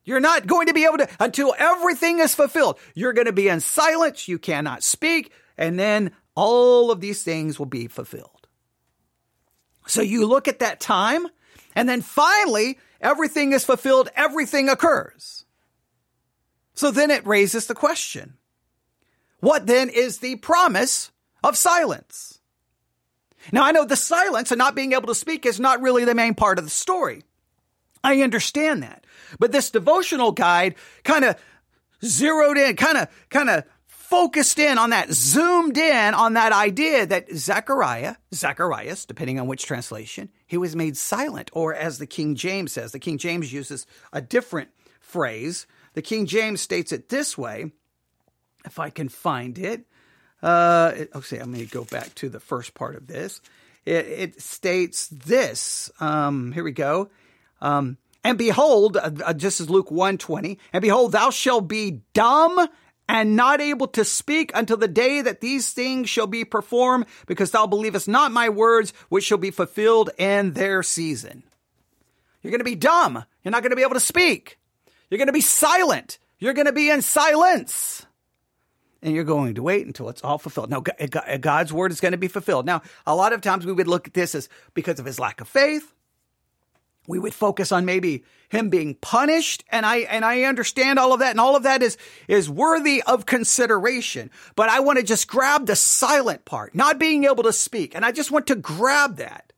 You're 0.06 0.20
not 0.20 0.46
going 0.46 0.68
to 0.68 0.72
be 0.72 0.84
able 0.84 0.98
to, 0.98 1.08
until 1.18 1.54
everything 1.58 2.20
is 2.20 2.34
fulfilled. 2.34 2.78
You're 2.94 3.12
going 3.12 3.26
to 3.26 3.32
be 3.32 3.48
in 3.48 3.60
silence. 3.60 4.28
You 4.28 4.38
cannot 4.38 4.84
speak. 4.84 5.32
And 5.58 5.78
then 5.78 6.12
all 6.36 6.92
of 6.92 7.00
these 7.00 7.24
things 7.24 7.58
will 7.58 7.66
be 7.66 7.88
fulfilled. 7.88 8.46
So 9.88 10.00
you 10.02 10.26
look 10.26 10.48
at 10.48 10.60
that 10.60 10.80
time, 10.80 11.26
and 11.74 11.88
then 11.88 12.02
finally, 12.02 12.78
everything 13.00 13.52
is 13.52 13.64
fulfilled. 13.64 14.08
Everything 14.14 14.68
occurs. 14.68 15.44
So 16.74 16.92
then 16.92 17.10
it 17.10 17.26
raises 17.26 17.66
the 17.66 17.74
question 17.74 18.34
what 19.40 19.66
then 19.66 19.88
is 19.88 20.18
the 20.18 20.36
promise 20.36 21.10
of 21.42 21.56
silence? 21.56 22.38
Now, 23.52 23.64
I 23.64 23.72
know 23.72 23.84
the 23.84 23.96
silence 23.96 24.50
and 24.50 24.58
not 24.58 24.74
being 24.74 24.92
able 24.92 25.06
to 25.08 25.14
speak 25.14 25.46
is 25.46 25.60
not 25.60 25.82
really 25.82 26.04
the 26.04 26.14
main 26.14 26.34
part 26.34 26.58
of 26.58 26.64
the 26.64 26.70
story. 26.70 27.22
I 28.02 28.22
understand 28.22 28.82
that. 28.82 29.05
But 29.38 29.52
this 29.52 29.70
devotional 29.70 30.32
guide 30.32 30.74
kind 31.04 31.24
of 31.24 31.36
zeroed 32.04 32.58
in, 32.58 32.76
kind 32.76 32.98
of, 32.98 33.08
kind 33.30 33.50
of 33.50 33.64
focused 33.86 34.58
in 34.58 34.78
on 34.78 34.90
that, 34.90 35.10
zoomed 35.12 35.76
in 35.76 36.14
on 36.14 36.34
that 36.34 36.52
idea 36.52 37.06
that 37.06 37.28
Zechariah, 37.34 38.16
Zacharias, 38.32 39.04
depending 39.04 39.40
on 39.40 39.48
which 39.48 39.66
translation, 39.66 40.28
he 40.46 40.56
was 40.56 40.76
made 40.76 40.96
silent, 40.96 41.50
or 41.52 41.74
as 41.74 41.98
the 41.98 42.06
King 42.06 42.36
James 42.36 42.72
says, 42.72 42.92
the 42.92 43.00
King 43.00 43.18
James 43.18 43.52
uses 43.52 43.86
a 44.12 44.20
different 44.20 44.70
phrase. 45.00 45.66
The 45.94 46.02
King 46.02 46.26
James 46.26 46.60
states 46.60 46.92
it 46.92 47.08
this 47.08 47.36
way, 47.36 47.72
if 48.64 48.78
I 48.78 48.90
can 48.90 49.08
find 49.08 49.58
it. 49.58 49.86
Uh, 50.42 50.92
okay, 51.14 51.38
I'm 51.38 51.52
going 51.52 51.66
to 51.66 51.72
go 51.72 51.84
back 51.84 52.14
to 52.16 52.28
the 52.28 52.40
first 52.40 52.74
part 52.74 52.94
of 52.94 53.06
this. 53.06 53.40
It, 53.84 54.06
it 54.06 54.42
states 54.42 55.08
this. 55.08 55.90
Um, 55.98 56.52
here 56.52 56.62
we 56.64 56.72
go. 56.72 57.10
Um, 57.60 57.98
and 58.26 58.36
behold, 58.36 58.96
uh, 58.96 59.10
uh 59.24 59.32
just 59.32 59.60
as 59.60 59.70
Luke 59.70 59.90
120, 59.90 60.58
and 60.72 60.82
behold, 60.82 61.12
thou 61.12 61.30
shalt 61.30 61.68
be 61.68 62.02
dumb 62.12 62.68
and 63.08 63.36
not 63.36 63.60
able 63.60 63.86
to 63.86 64.04
speak 64.04 64.50
until 64.52 64.76
the 64.76 64.88
day 64.88 65.22
that 65.22 65.40
these 65.40 65.72
things 65.72 66.10
shall 66.10 66.26
be 66.26 66.44
performed, 66.44 67.06
because 67.26 67.52
thou 67.52 67.66
believest 67.66 68.08
not 68.08 68.32
my 68.32 68.48
words, 68.48 68.92
which 69.10 69.24
shall 69.24 69.38
be 69.38 69.52
fulfilled 69.52 70.10
in 70.18 70.54
their 70.54 70.82
season. 70.82 71.44
You're 72.42 72.50
going 72.50 72.58
to 72.60 72.64
be 72.64 72.74
dumb. 72.74 73.24
You're 73.44 73.52
not 73.52 73.62
going 73.62 73.70
to 73.70 73.76
be 73.76 73.82
able 73.82 73.94
to 73.94 74.00
speak. 74.00 74.58
You're 75.08 75.18
going 75.18 75.28
to 75.28 75.32
be 75.32 75.40
silent. 75.40 76.18
You're 76.40 76.54
going 76.54 76.66
to 76.66 76.72
be 76.72 76.90
in 76.90 77.02
silence 77.02 78.06
and 79.02 79.14
you're 79.14 79.24
going 79.24 79.54
to 79.54 79.62
wait 79.62 79.86
until 79.86 80.08
it's 80.08 80.22
all 80.22 80.36
fulfilled. 80.36 80.68
Now, 80.68 80.80
God's 80.80 81.72
word 81.72 81.92
is 81.92 82.00
going 82.00 82.12
to 82.12 82.18
be 82.18 82.26
fulfilled. 82.26 82.66
Now, 82.66 82.82
a 83.06 83.14
lot 83.14 83.32
of 83.32 83.40
times 83.40 83.64
we 83.64 83.72
would 83.72 83.86
look 83.86 84.08
at 84.08 84.14
this 84.14 84.34
as 84.34 84.48
because 84.74 84.98
of 84.98 85.06
his 85.06 85.20
lack 85.20 85.40
of 85.40 85.46
faith. 85.48 85.94
We 87.06 87.18
would 87.18 87.34
focus 87.34 87.72
on 87.72 87.84
maybe 87.84 88.24
him 88.48 88.70
being 88.70 88.94
punished, 88.94 89.64
and 89.70 89.84
I 89.84 89.98
and 89.98 90.24
I 90.24 90.42
understand 90.42 90.98
all 90.98 91.12
of 91.12 91.20
that, 91.20 91.30
and 91.30 91.40
all 91.40 91.56
of 91.56 91.64
that 91.64 91.82
is 91.82 91.96
is 92.28 92.48
worthy 92.48 93.02
of 93.02 93.26
consideration. 93.26 94.30
But 94.54 94.68
I 94.68 94.80
want 94.80 94.98
to 94.98 95.04
just 95.04 95.28
grab 95.28 95.66
the 95.66 95.76
silent 95.76 96.44
part, 96.44 96.74
not 96.74 96.98
being 96.98 97.24
able 97.24 97.44
to 97.44 97.52
speak, 97.52 97.94
and 97.94 98.04
I 98.04 98.12
just 98.12 98.30
want 98.30 98.46
to 98.48 98.56
grab 98.56 99.16
that. 99.16 99.52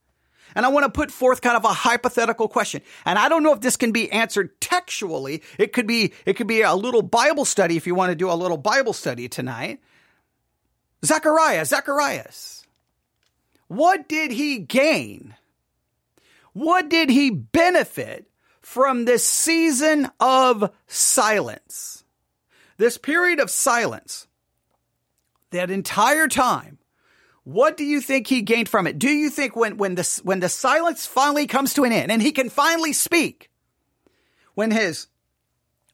And 0.54 0.64
I 0.64 0.70
want 0.70 0.84
to 0.84 0.90
put 0.90 1.12
forth 1.12 1.40
kind 1.40 1.56
of 1.56 1.64
a 1.64 1.68
hypothetical 1.68 2.48
question. 2.48 2.80
And 3.04 3.18
I 3.18 3.28
don't 3.28 3.42
know 3.42 3.52
if 3.52 3.60
this 3.60 3.76
can 3.76 3.92
be 3.92 4.10
answered 4.10 4.60
textually. 4.60 5.42
It 5.58 5.72
could 5.72 5.86
be, 5.86 6.14
it 6.24 6.34
could 6.34 6.46
be 6.46 6.62
a 6.62 6.74
little 6.74 7.02
Bible 7.02 7.44
study 7.44 7.76
if 7.76 7.86
you 7.86 7.94
want 7.94 8.10
to 8.10 8.16
do 8.16 8.30
a 8.30 8.32
little 8.32 8.56
Bible 8.56 8.92
study 8.94 9.28
tonight. 9.28 9.80
Zechariah, 11.04 11.64
Zacharias. 11.64 12.66
What 13.68 14.08
did 14.08 14.32
he 14.32 14.58
gain? 14.58 15.36
What 16.52 16.88
did 16.88 17.10
he 17.10 17.30
benefit 17.30 18.30
from 18.60 19.04
this 19.04 19.26
season 19.26 20.08
of 20.20 20.70
silence? 20.86 22.04
This 22.76 22.98
period 22.98 23.40
of 23.40 23.50
silence, 23.50 24.26
that 25.50 25.70
entire 25.70 26.28
time 26.28 26.78
What 27.48 27.78
do 27.78 27.84
you 27.84 28.02
think 28.02 28.26
he 28.26 28.42
gained 28.42 28.68
from 28.68 28.86
it? 28.86 28.98
Do 28.98 29.08
you 29.08 29.30
think 29.30 29.56
when, 29.56 29.78
when 29.78 29.94
the, 29.94 30.20
when 30.22 30.40
the 30.40 30.50
silence 30.50 31.06
finally 31.06 31.46
comes 31.46 31.72
to 31.74 31.84
an 31.84 31.92
end 31.92 32.12
and 32.12 32.20
he 32.20 32.30
can 32.30 32.50
finally 32.50 32.92
speak, 32.92 33.48
when 34.54 34.70
his 34.70 35.06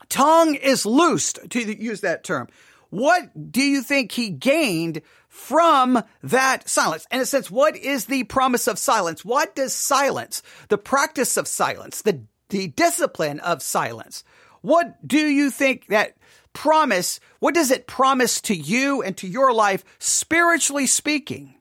tongue 0.09 0.57
is 0.57 0.85
loosed, 0.85 1.39
to 1.51 1.61
use 1.61 2.01
that 2.01 2.25
term, 2.25 2.49
what 2.91 3.53
do 3.53 3.63
you 3.63 3.83
think 3.83 4.11
he 4.11 4.31
gained 4.31 5.03
from 5.35 6.01
that 6.23 6.69
silence? 6.69 7.09
And 7.11 7.21
it 7.21 7.27
says, 7.27 7.51
what 7.51 7.77
is 7.77 8.07
the 8.07 8.23
promise 8.23 8.69
of 8.69 8.79
silence? 8.79 9.25
What 9.25 9.57
does 9.57 9.73
silence, 9.73 10.43
the 10.69 10.79
practice 10.79 11.37
of 11.37 11.49
silence, 11.49 12.03
the, 12.03 12.23
the 12.51 12.69
discipline 12.69 13.41
of 13.41 13.61
silence, 13.61 14.23
what 14.61 15.07
do 15.07 15.19
you 15.19 15.51
think 15.51 15.89
that 15.89 16.17
promise, 16.53 17.19
what 17.41 17.53
does 17.53 17.73
it 17.73 17.89
promise 17.89 18.41
to 18.43 18.55
you 18.55 19.03
and 19.03 19.17
to 19.17 19.27
your 19.27 19.53
life, 19.53 19.85
spiritually 19.99 20.87
speaking? 20.87 21.57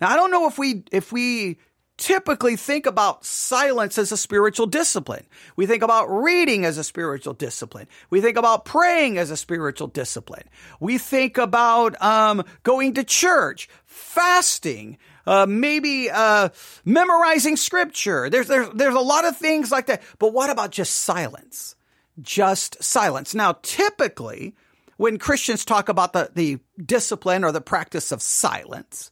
Now, 0.00 0.10
I 0.10 0.16
don't 0.16 0.32
know 0.32 0.48
if 0.48 0.58
we, 0.58 0.82
if 0.90 1.12
we 1.12 1.58
typically 2.00 2.56
think 2.56 2.86
about 2.86 3.24
silence 3.24 3.98
as 3.98 4.10
a 4.10 4.16
spiritual 4.16 4.66
discipline. 4.66 5.26
We 5.54 5.66
think 5.66 5.82
about 5.82 6.06
reading 6.06 6.64
as 6.64 6.78
a 6.78 6.82
spiritual 6.82 7.34
discipline. 7.34 7.86
We 8.08 8.22
think 8.22 8.38
about 8.38 8.64
praying 8.64 9.18
as 9.18 9.30
a 9.30 9.36
spiritual 9.36 9.86
discipline. 9.86 10.48
We 10.80 10.96
think 10.96 11.36
about 11.36 12.00
um, 12.02 12.42
going 12.62 12.94
to 12.94 13.04
church, 13.04 13.68
fasting, 13.84 14.96
uh, 15.26 15.44
maybe 15.46 16.10
uh, 16.10 16.48
memorizing 16.86 17.56
scripture. 17.56 18.30
There's, 18.30 18.48
there's 18.48 18.70
there's 18.70 18.94
a 18.94 19.00
lot 19.00 19.26
of 19.26 19.36
things 19.36 19.70
like 19.70 19.86
that. 19.86 20.02
But 20.18 20.32
what 20.32 20.48
about 20.48 20.70
just 20.70 20.94
silence? 20.94 21.76
Just 22.20 22.82
silence. 22.82 23.34
Now, 23.34 23.58
typically, 23.62 24.54
when 24.96 25.18
Christians 25.18 25.66
talk 25.66 25.90
about 25.90 26.14
the 26.14 26.30
the 26.34 26.58
discipline 26.82 27.44
or 27.44 27.52
the 27.52 27.60
practice 27.60 28.10
of 28.10 28.22
silence, 28.22 29.10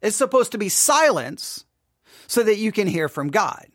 it's 0.00 0.16
supposed 0.16 0.52
to 0.52 0.58
be 0.58 0.70
silence 0.70 1.65
so 2.26 2.42
that 2.42 2.56
you 2.56 2.72
can 2.72 2.86
hear 2.86 3.08
from 3.08 3.28
God. 3.28 3.66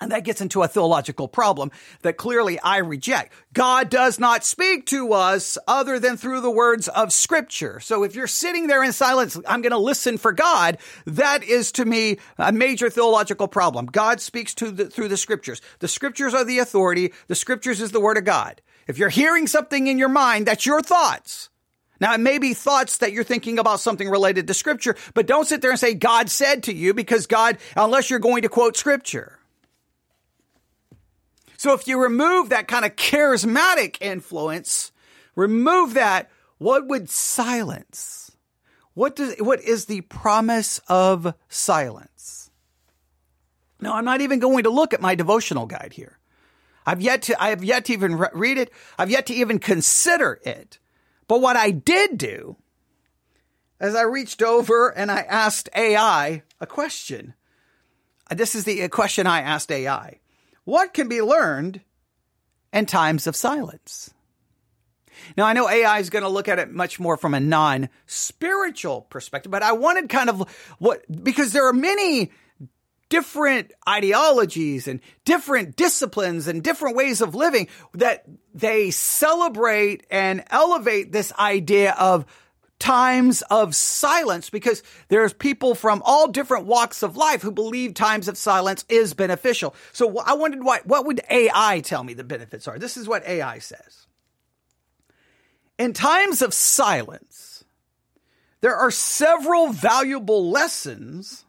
And 0.00 0.12
that 0.12 0.24
gets 0.24 0.40
into 0.40 0.62
a 0.62 0.68
theological 0.68 1.28
problem 1.28 1.70
that 2.02 2.16
clearly 2.16 2.58
I 2.58 2.78
reject. 2.78 3.34
God 3.52 3.90
does 3.90 4.18
not 4.18 4.44
speak 4.44 4.86
to 4.86 5.12
us 5.12 5.58
other 5.68 5.98
than 5.98 6.16
through 6.16 6.40
the 6.40 6.50
words 6.50 6.88
of 6.88 7.12
scripture. 7.12 7.80
So 7.80 8.02
if 8.02 8.14
you're 8.14 8.26
sitting 8.26 8.66
there 8.66 8.82
in 8.82 8.92
silence, 8.92 9.38
I'm 9.46 9.60
going 9.60 9.72
to 9.72 9.78
listen 9.78 10.16
for 10.16 10.32
God. 10.32 10.78
That 11.04 11.44
is 11.44 11.70
to 11.72 11.84
me 11.84 12.16
a 12.38 12.50
major 12.50 12.88
theological 12.88 13.46
problem. 13.46 13.86
God 13.86 14.22
speaks 14.22 14.54
to 14.54 14.70
the, 14.70 14.86
through 14.88 15.08
the 15.08 15.18
scriptures. 15.18 15.60
The 15.80 15.88
scriptures 15.88 16.32
are 16.32 16.44
the 16.44 16.60
authority. 16.60 17.12
The 17.26 17.34
scriptures 17.34 17.82
is 17.82 17.92
the 17.92 18.00
word 18.00 18.16
of 18.16 18.24
God. 18.24 18.62
If 18.86 18.96
you're 18.96 19.10
hearing 19.10 19.46
something 19.46 19.86
in 19.86 19.98
your 19.98 20.08
mind, 20.08 20.46
that's 20.46 20.64
your 20.64 20.80
thoughts. 20.80 21.50
Now, 22.00 22.14
it 22.14 22.20
may 22.20 22.38
be 22.38 22.54
thoughts 22.54 22.98
that 22.98 23.12
you're 23.12 23.24
thinking 23.24 23.58
about 23.58 23.80
something 23.80 24.08
related 24.08 24.46
to 24.46 24.54
scripture, 24.54 24.96
but 25.12 25.26
don't 25.26 25.46
sit 25.46 25.60
there 25.60 25.70
and 25.70 25.78
say 25.78 25.92
God 25.92 26.30
said 26.30 26.62
to 26.64 26.72
you 26.72 26.94
because 26.94 27.26
God, 27.26 27.58
unless 27.76 28.08
you're 28.08 28.18
going 28.18 28.42
to 28.42 28.48
quote 28.48 28.76
scripture. 28.76 29.38
So 31.58 31.74
if 31.74 31.86
you 31.86 32.02
remove 32.02 32.48
that 32.48 32.68
kind 32.68 32.86
of 32.86 32.96
charismatic 32.96 33.98
influence, 34.00 34.92
remove 35.36 35.92
that, 35.94 36.30
what 36.56 36.86
would 36.86 37.10
silence? 37.10 38.32
What 38.94 39.16
does, 39.16 39.36
what 39.38 39.60
is 39.60 39.84
the 39.84 40.00
promise 40.00 40.80
of 40.88 41.34
silence? 41.48 42.50
Now, 43.78 43.94
I'm 43.94 44.06
not 44.06 44.22
even 44.22 44.38
going 44.38 44.64
to 44.64 44.70
look 44.70 44.94
at 44.94 45.02
my 45.02 45.14
devotional 45.14 45.66
guide 45.66 45.92
here. 45.92 46.18
I've 46.86 47.02
yet 47.02 47.22
to, 47.22 47.42
I 47.42 47.50
have 47.50 47.62
yet 47.62 47.84
to 47.86 47.92
even 47.92 48.16
re- 48.16 48.28
read 48.32 48.56
it. 48.56 48.72
I've 48.98 49.10
yet 49.10 49.26
to 49.26 49.34
even 49.34 49.58
consider 49.58 50.40
it. 50.44 50.78
But 51.30 51.42
what 51.42 51.54
I 51.54 51.70
did 51.70 52.18
do 52.18 52.56
is 53.80 53.94
I 53.94 54.02
reached 54.02 54.42
over 54.42 54.88
and 54.88 55.12
I 55.12 55.20
asked 55.20 55.68
AI 55.76 56.42
a 56.60 56.66
question. 56.66 57.34
This 58.32 58.56
is 58.56 58.64
the 58.64 58.88
question 58.88 59.28
I 59.28 59.42
asked 59.42 59.70
AI. 59.70 60.18
What 60.64 60.92
can 60.92 61.06
be 61.06 61.22
learned 61.22 61.82
in 62.72 62.86
times 62.86 63.28
of 63.28 63.36
silence? 63.36 64.12
Now, 65.36 65.44
I 65.44 65.52
know 65.52 65.70
AI 65.70 66.00
is 66.00 66.10
going 66.10 66.24
to 66.24 66.28
look 66.28 66.48
at 66.48 66.58
it 66.58 66.72
much 66.72 66.98
more 66.98 67.16
from 67.16 67.34
a 67.34 67.38
non 67.38 67.90
spiritual 68.06 69.02
perspective, 69.02 69.52
but 69.52 69.62
I 69.62 69.70
wanted 69.70 70.08
kind 70.08 70.30
of 70.30 70.50
what, 70.80 71.04
because 71.22 71.52
there 71.52 71.68
are 71.68 71.72
many 71.72 72.32
different 73.10 73.72
ideologies 73.86 74.88
and 74.88 75.00
different 75.26 75.76
disciplines 75.76 76.48
and 76.48 76.64
different 76.64 76.96
ways 76.96 77.20
of 77.20 77.34
living 77.34 77.68
that 77.92 78.24
they 78.54 78.90
celebrate 78.90 80.06
and 80.10 80.42
elevate 80.48 81.12
this 81.12 81.32
idea 81.38 81.92
of 81.98 82.24
times 82.78 83.42
of 83.50 83.74
silence 83.74 84.48
because 84.48 84.82
there's 85.08 85.34
people 85.34 85.74
from 85.74 86.02
all 86.04 86.28
different 86.28 86.64
walks 86.64 87.02
of 87.02 87.16
life 87.16 87.42
who 87.42 87.52
believe 87.52 87.92
times 87.92 88.26
of 88.26 88.38
silence 88.38 88.86
is 88.88 89.12
beneficial. 89.12 89.74
So 89.92 90.18
I 90.18 90.32
wondered 90.32 90.64
what, 90.64 90.86
what 90.86 91.04
would 91.04 91.20
AI 91.28 91.80
tell 91.80 92.02
me 92.02 92.14
the 92.14 92.24
benefits 92.24 92.66
are? 92.66 92.78
This 92.78 92.96
is 92.96 93.06
what 93.06 93.26
AI 93.26 93.58
says. 93.58 94.06
In 95.78 95.92
times 95.92 96.42
of 96.42 96.54
silence, 96.54 97.64
there 98.62 98.76
are 98.76 98.90
several 98.90 99.72
valuable 99.72 100.50
lessons 100.50 101.44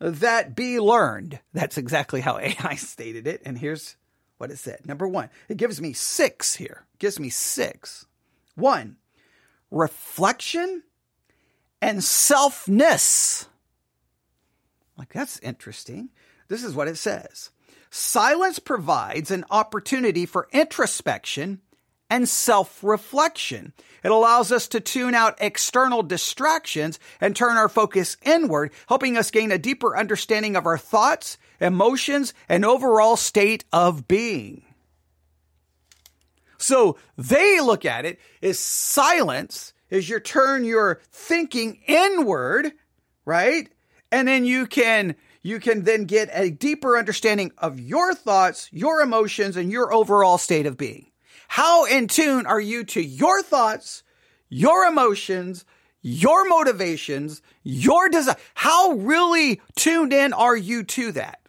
that 0.00 0.56
be 0.56 0.80
learned. 0.80 1.38
That's 1.52 1.78
exactly 1.78 2.20
how 2.20 2.38
AI 2.40 2.74
stated 2.76 3.26
it. 3.26 3.42
And 3.44 3.58
here's 3.58 3.96
what 4.38 4.50
it 4.50 4.58
said. 4.58 4.86
Number 4.86 5.06
one, 5.06 5.30
it 5.48 5.58
gives 5.58 5.80
me 5.80 5.92
six 5.92 6.56
here. 6.56 6.84
It 6.94 6.98
gives 6.98 7.20
me 7.20 7.28
six. 7.28 8.06
One, 8.54 8.96
reflection 9.70 10.82
and 11.80 11.98
selfness. 11.98 13.46
Like, 14.96 15.12
that's 15.12 15.38
interesting. 15.40 16.10
This 16.48 16.64
is 16.64 16.74
what 16.74 16.88
it 16.88 16.96
says. 16.96 17.50
Silence 17.90 18.58
provides 18.58 19.30
an 19.30 19.44
opportunity 19.50 20.26
for 20.26 20.48
introspection 20.52 21.60
and 22.10 22.28
self 22.28 22.82
reflection. 22.84 23.72
It 24.02 24.10
allows 24.10 24.50
us 24.50 24.68
to 24.68 24.80
tune 24.80 25.14
out 25.14 25.38
external 25.40 26.02
distractions 26.02 26.98
and 27.20 27.36
turn 27.36 27.56
our 27.56 27.68
focus 27.68 28.16
inward, 28.22 28.72
helping 28.88 29.16
us 29.16 29.30
gain 29.30 29.52
a 29.52 29.58
deeper 29.58 29.96
understanding 29.96 30.56
of 30.56 30.66
our 30.66 30.78
thoughts, 30.78 31.38
emotions, 31.60 32.34
and 32.48 32.64
overall 32.64 33.16
state 33.16 33.64
of 33.72 34.08
being. 34.08 34.64
So 36.58 36.98
they 37.16 37.60
look 37.60 37.84
at 37.84 38.04
it 38.04 38.18
as 38.42 38.58
silence 38.58 39.72
is 39.88 40.08
you 40.08 40.20
turn 40.20 40.64
your 40.64 41.00
thinking 41.10 41.80
inward, 41.86 42.72
right? 43.24 43.68
And 44.12 44.28
then 44.28 44.44
you 44.44 44.66
can 44.66 45.16
you 45.42 45.58
can 45.58 45.84
then 45.84 46.04
get 46.04 46.28
a 46.32 46.50
deeper 46.50 46.98
understanding 46.98 47.52
of 47.56 47.80
your 47.80 48.14
thoughts, 48.14 48.68
your 48.72 49.00
emotions, 49.00 49.56
and 49.56 49.72
your 49.72 49.92
overall 49.92 50.36
state 50.36 50.66
of 50.66 50.76
being. 50.76 51.09
How 51.50 51.84
in 51.84 52.06
tune 52.06 52.46
are 52.46 52.60
you 52.60 52.84
to 52.84 53.02
your 53.02 53.42
thoughts, 53.42 54.04
your 54.48 54.86
emotions, 54.86 55.64
your 56.00 56.48
motivations, 56.48 57.42
your 57.64 58.08
desire? 58.08 58.36
How 58.54 58.92
really 58.92 59.60
tuned 59.74 60.12
in 60.12 60.32
are 60.32 60.56
you 60.56 60.84
to 60.84 61.10
that? 61.10 61.40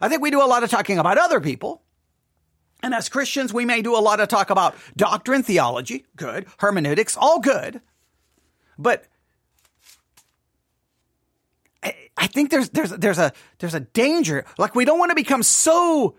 I 0.00 0.08
think 0.08 0.20
we 0.20 0.32
do 0.32 0.42
a 0.42 0.50
lot 0.50 0.64
of 0.64 0.70
talking 0.70 0.98
about 0.98 1.16
other 1.16 1.40
people. 1.40 1.80
And 2.82 2.92
as 2.92 3.08
Christians, 3.08 3.54
we 3.54 3.64
may 3.64 3.82
do 3.82 3.96
a 3.96 4.02
lot 4.02 4.18
of 4.18 4.26
talk 4.26 4.50
about 4.50 4.74
doctrine, 4.96 5.44
theology, 5.44 6.06
good, 6.16 6.46
hermeneutics, 6.58 7.16
all 7.16 7.38
good. 7.38 7.80
But 8.78 9.04
I, 11.84 12.26
think 12.26 12.50
there's 12.50 12.70
there's 12.70 12.90
there's 12.90 13.18
a 13.18 13.32
there's 13.60 13.74
a 13.74 13.80
danger. 13.80 14.44
Like 14.58 14.74
we 14.74 14.84
don't 14.84 14.98
want 14.98 15.10
to 15.10 15.14
become 15.14 15.44
so 15.44 16.16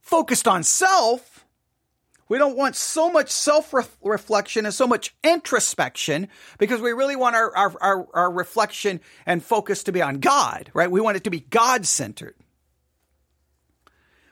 focused 0.00 0.48
on 0.48 0.62
self 0.62 1.33
we 2.28 2.38
don't 2.38 2.56
want 2.56 2.74
so 2.74 3.10
much 3.10 3.30
self 3.30 3.74
reflection 4.02 4.64
and 4.64 4.74
so 4.74 4.86
much 4.86 5.14
introspection 5.22 6.28
because 6.58 6.80
we 6.80 6.92
really 6.92 7.16
want 7.16 7.36
our, 7.36 7.54
our, 7.56 7.74
our, 7.80 8.06
our, 8.14 8.30
reflection 8.30 9.00
and 9.26 9.42
focus 9.42 9.84
to 9.84 9.92
be 9.92 10.00
on 10.00 10.20
God, 10.20 10.70
right? 10.72 10.90
We 10.90 11.00
want 11.00 11.16
it 11.16 11.24
to 11.24 11.30
be 11.30 11.40
God 11.40 11.86
centered. 11.86 12.34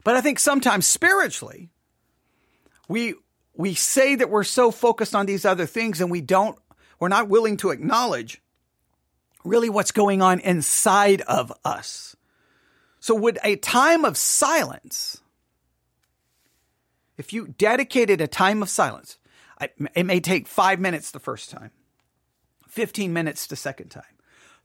But 0.05 0.17
I 0.17 0.21
think 0.21 0.39
sometimes 0.39 0.87
spiritually, 0.87 1.71
we, 2.89 3.15
we 3.55 3.75
say 3.75 4.17
that 4.17 4.31
we're 4.31 4.45
so 4.45 4.71
focused 4.71 5.15
on 5.15 5.27
these 5.27 5.45
other 5.45 5.67
things 5.67 6.01
and 6.01 6.11
we 6.11 6.21
don't, 6.21 6.59
we're 6.99 7.09
not 7.09 7.29
willing 7.29 7.57
to 7.59 7.71
acknowledge 7.71 8.41
really 9.45 9.69
what's 9.69 9.93
going 9.93 10.23
on 10.23 10.41
inside 10.41 11.21
of 11.23 11.53
us. 11.65 12.17
So 13.01 13.15
would 13.15 13.39
a 13.45 13.57
time 13.57 14.05
of 14.05 14.17
silence 14.17 15.22
if 17.23 17.33
you 17.33 17.55
dedicated 17.57 18.21
a 18.21 18.27
time 18.27 18.63
of 18.63 18.69
silence, 18.69 19.17
it 19.95 20.05
may 20.05 20.19
take 20.19 20.49
five 20.49 20.81
minutes 20.81 21.13
the 21.13 21.21
first 21.21 21.51
time, 21.51 21.71
15 22.67 23.13
minutes 23.13 23.47
the 23.47 23.55
second 23.55 23.91
time. 23.91 24.03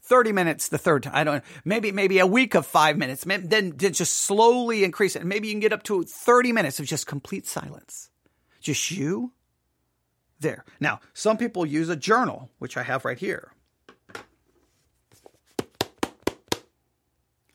30 0.02 0.32
minutes 0.32 0.68
the 0.68 0.80
third 0.80 1.04
time. 1.04 1.14
I 1.16 1.24
don't 1.24 1.44
maybe 1.66 1.92
maybe 1.92 2.18
a 2.18 2.26
week 2.26 2.56
of 2.56 2.66
5 2.66 2.98
minutes. 2.98 3.26
Then 3.26 3.48
then 3.48 3.78
just 3.78 4.16
slowly 4.16 4.84
increase 4.84 5.16
it. 5.16 5.24
Maybe 5.24 5.50
you 5.50 5.54
can 5.54 5.60
get 5.60 5.72
up 5.74 5.84
to 5.84 6.02
30 6.02 6.52
minutes 6.52 6.80
of 6.80 6.88
just 6.88 7.06
complete 7.06 7.46
silence. 7.46 8.10
Just 8.60 8.90
you 8.90 9.34
there. 10.40 10.66
Now, 10.80 11.00
some 11.14 11.38
people 11.38 11.64
use 11.64 11.90
a 11.90 11.96
journal, 11.96 12.50
which 12.58 12.76
I 12.76 12.84
have 12.84 13.06
right 13.06 13.20
here, 13.20 13.52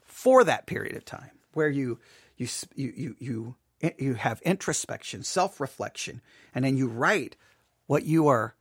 for 0.04 0.44
that 0.44 0.66
period 0.66 0.96
of 0.96 1.04
time 1.04 1.32
where 1.54 1.70
you 1.70 1.98
you 2.36 2.48
you 2.76 3.16
you, 3.18 3.56
you 3.98 4.14
have 4.14 4.40
introspection, 4.42 5.22
self-reflection, 5.22 6.20
and 6.54 6.64
then 6.64 6.76
you 6.76 6.88
write 6.88 7.36
what 7.86 8.04
you 8.04 8.28
are 8.28 8.54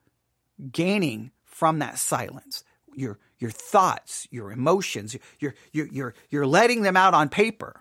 gaining 0.71 1.31
from 1.43 1.79
that 1.79 1.97
silence. 1.97 2.63
Your 2.93 3.19
your 3.39 3.51
thoughts, 3.51 4.27
your 4.31 4.51
emotions, 4.51 5.15
you're 5.39 5.55
you're 5.71 5.87
you're 5.87 6.13
you're 6.29 6.47
letting 6.47 6.81
them 6.81 6.97
out 6.97 7.13
on 7.13 7.29
paper. 7.29 7.79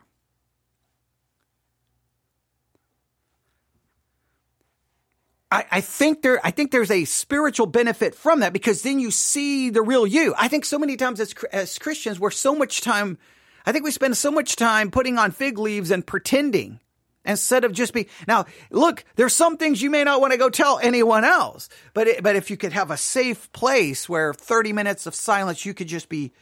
I, 5.51 5.65
I 5.71 5.81
think 5.81 6.23
there, 6.23 6.41
I 6.45 6.53
think 6.53 6.71
there's 6.71 6.93
a 6.93 7.05
spiritual 7.05 7.67
benefit 7.67 8.15
from 8.15 8.41
that 8.41 8.53
because 8.53 8.83
then 8.83 9.01
you 9.01 9.11
see 9.11 9.71
the 9.71 9.83
real 9.83 10.07
you. 10.07 10.33
I 10.39 10.47
think 10.47 10.65
so 10.65 10.79
many 10.79 10.97
times 10.97 11.19
as, 11.19 11.35
as 11.53 11.77
Christians, 11.79 12.21
we're 12.21 12.31
so 12.31 12.55
much 12.55 12.83
time, 12.83 13.19
I 13.67 13.73
think 13.73 13.85
we 13.85 13.91
spend 13.91 14.17
so 14.17 14.31
much 14.31 14.55
time 14.55 14.93
putting 14.93 15.19
on 15.19 15.33
fig 15.33 15.59
leaves 15.59 15.91
and 15.91 16.07
pretending 16.07 16.79
instead 17.25 17.65
of 17.65 17.73
just 17.73 17.93
be 17.93 18.09
now 18.27 18.45
look 18.71 19.05
there's 19.17 19.35
some 19.35 19.57
things 19.57 19.83
you 19.83 19.91
may 19.91 20.05
not 20.05 20.21
want 20.21 20.33
to 20.33 20.39
go 20.39 20.49
tell 20.49 20.79
anyone 20.83 21.25
else 21.25 21.69
but 21.93 22.07
it, 22.07 22.23
but 22.23 22.35
if 22.35 22.51
you 22.51 22.57
could 22.57 22.73
have 22.73 22.91
a 22.91 22.97
safe 22.97 23.53
place 23.53 24.09
where 24.09 24.33
30 24.33 24.73
minutes 24.73 25.07
of 25.07 25.15
silence 25.15 25.67
you 25.67 25.75
could 25.75 25.89
just 25.89 26.09
be 26.09 26.33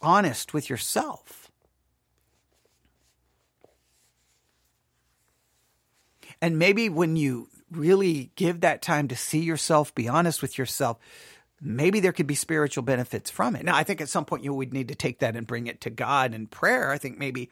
honest 0.00 0.54
with 0.54 0.70
yourself 0.70 1.50
and 6.40 6.58
maybe 6.58 6.88
when 6.88 7.16
you 7.16 7.48
really 7.70 8.30
give 8.36 8.60
that 8.60 8.82
time 8.82 9.08
to 9.08 9.16
see 9.16 9.40
yourself, 9.40 9.94
be 9.94 10.08
honest 10.08 10.42
with 10.42 10.58
yourself, 10.58 10.98
maybe 11.60 12.00
there 12.00 12.12
could 12.12 12.26
be 12.26 12.34
spiritual 12.34 12.82
benefits 12.82 13.30
from 13.30 13.56
it. 13.56 13.64
Now, 13.64 13.76
I 13.76 13.82
think 13.82 14.00
at 14.00 14.08
some 14.08 14.24
point 14.24 14.44
you 14.44 14.54
would 14.54 14.72
need 14.72 14.88
to 14.88 14.94
take 14.94 15.20
that 15.20 15.36
and 15.36 15.46
bring 15.46 15.66
it 15.66 15.80
to 15.82 15.90
God 15.90 16.34
in 16.34 16.46
prayer. 16.46 16.90
I 16.90 16.98
think 16.98 17.18
maybe, 17.18 17.50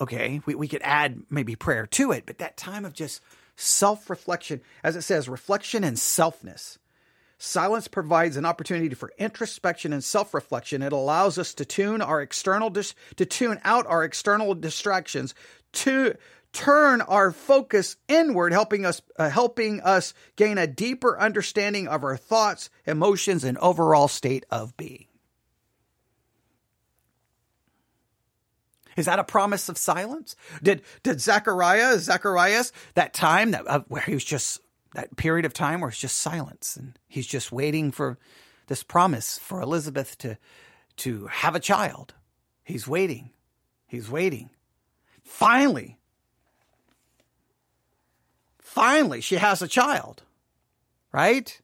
okay, 0.00 0.40
we, 0.46 0.54
we 0.54 0.68
could 0.68 0.82
add 0.82 1.22
maybe 1.30 1.56
prayer 1.56 1.86
to 1.86 2.12
it, 2.12 2.24
but 2.26 2.38
that 2.38 2.56
time 2.56 2.84
of 2.84 2.92
just 2.92 3.20
self 3.56 4.08
reflection, 4.10 4.60
as 4.82 4.96
it 4.96 5.02
says, 5.02 5.28
reflection 5.28 5.84
and 5.84 5.96
selfness. 5.96 6.78
Silence 7.42 7.88
provides 7.88 8.36
an 8.36 8.44
opportunity 8.44 8.94
for 8.94 9.12
introspection 9.16 9.94
and 9.94 10.04
self-reflection. 10.04 10.82
It 10.82 10.92
allows 10.92 11.38
us 11.38 11.54
to 11.54 11.64
tune 11.64 12.02
our 12.02 12.20
external 12.20 12.68
dis- 12.68 12.94
to 13.16 13.24
tune 13.24 13.58
out 13.64 13.86
our 13.86 14.04
external 14.04 14.54
distractions 14.54 15.34
to 15.72 16.16
turn 16.52 17.00
our 17.00 17.32
focus 17.32 17.96
inward, 18.08 18.52
helping 18.52 18.84
us, 18.84 19.00
uh, 19.18 19.30
helping 19.30 19.80
us 19.80 20.12
gain 20.36 20.58
a 20.58 20.66
deeper 20.66 21.18
understanding 21.18 21.88
of 21.88 22.04
our 22.04 22.18
thoughts, 22.18 22.68
emotions, 22.86 23.42
and 23.42 23.56
overall 23.58 24.08
state 24.08 24.44
of 24.50 24.76
being. 24.76 25.06
Is 28.96 29.06
that 29.06 29.18
a 29.18 29.24
promise 29.24 29.68
of 29.68 29.78
silence? 29.78 30.36
Did 30.62 30.82
did 31.02 31.20
Zechariah, 31.20 31.98
Zacharias, 31.98 32.72
that 32.94 33.14
time 33.14 33.52
that 33.52 33.66
uh, 33.66 33.80
where 33.88 34.02
he 34.02 34.14
was 34.14 34.24
just 34.24 34.60
that 34.94 35.16
period 35.16 35.44
of 35.44 35.54
time 35.54 35.80
where 35.80 35.90
it's 35.90 35.98
just 35.98 36.18
silence 36.18 36.76
and 36.76 36.98
he's 37.06 37.26
just 37.26 37.52
waiting 37.52 37.90
for 37.92 38.18
this 38.66 38.82
promise 38.82 39.38
for 39.38 39.60
Elizabeth 39.60 40.18
to 40.18 40.36
to 40.96 41.26
have 41.26 41.54
a 41.54 41.60
child. 41.60 42.14
He's 42.64 42.86
waiting. 42.86 43.30
He's 43.86 44.10
waiting. 44.10 44.50
Finally, 45.24 45.98
Finally, 48.70 49.20
she 49.20 49.34
has 49.34 49.60
a 49.60 49.66
child, 49.66 50.22
right? 51.10 51.60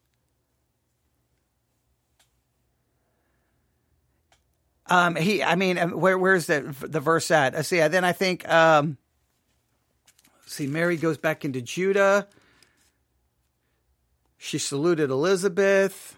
Um, 4.89 5.15
he, 5.15 5.43
I 5.43 5.55
mean, 5.55 5.77
um, 5.77 5.91
where, 5.91 6.17
where's 6.17 6.45
the 6.45 6.61
the 6.81 6.99
verse 6.99 7.29
at? 7.31 7.55
I 7.55 7.61
see. 7.61 7.85
Then 7.87 8.03
I 8.03 8.13
think, 8.13 8.47
um, 8.47 8.97
see, 10.45 10.67
Mary 10.67 10.97
goes 10.97 11.17
back 11.17 11.43
into 11.43 11.61
Judah. 11.61 12.27
She 14.37 14.57
saluted 14.57 15.09
Elizabeth. 15.09 16.15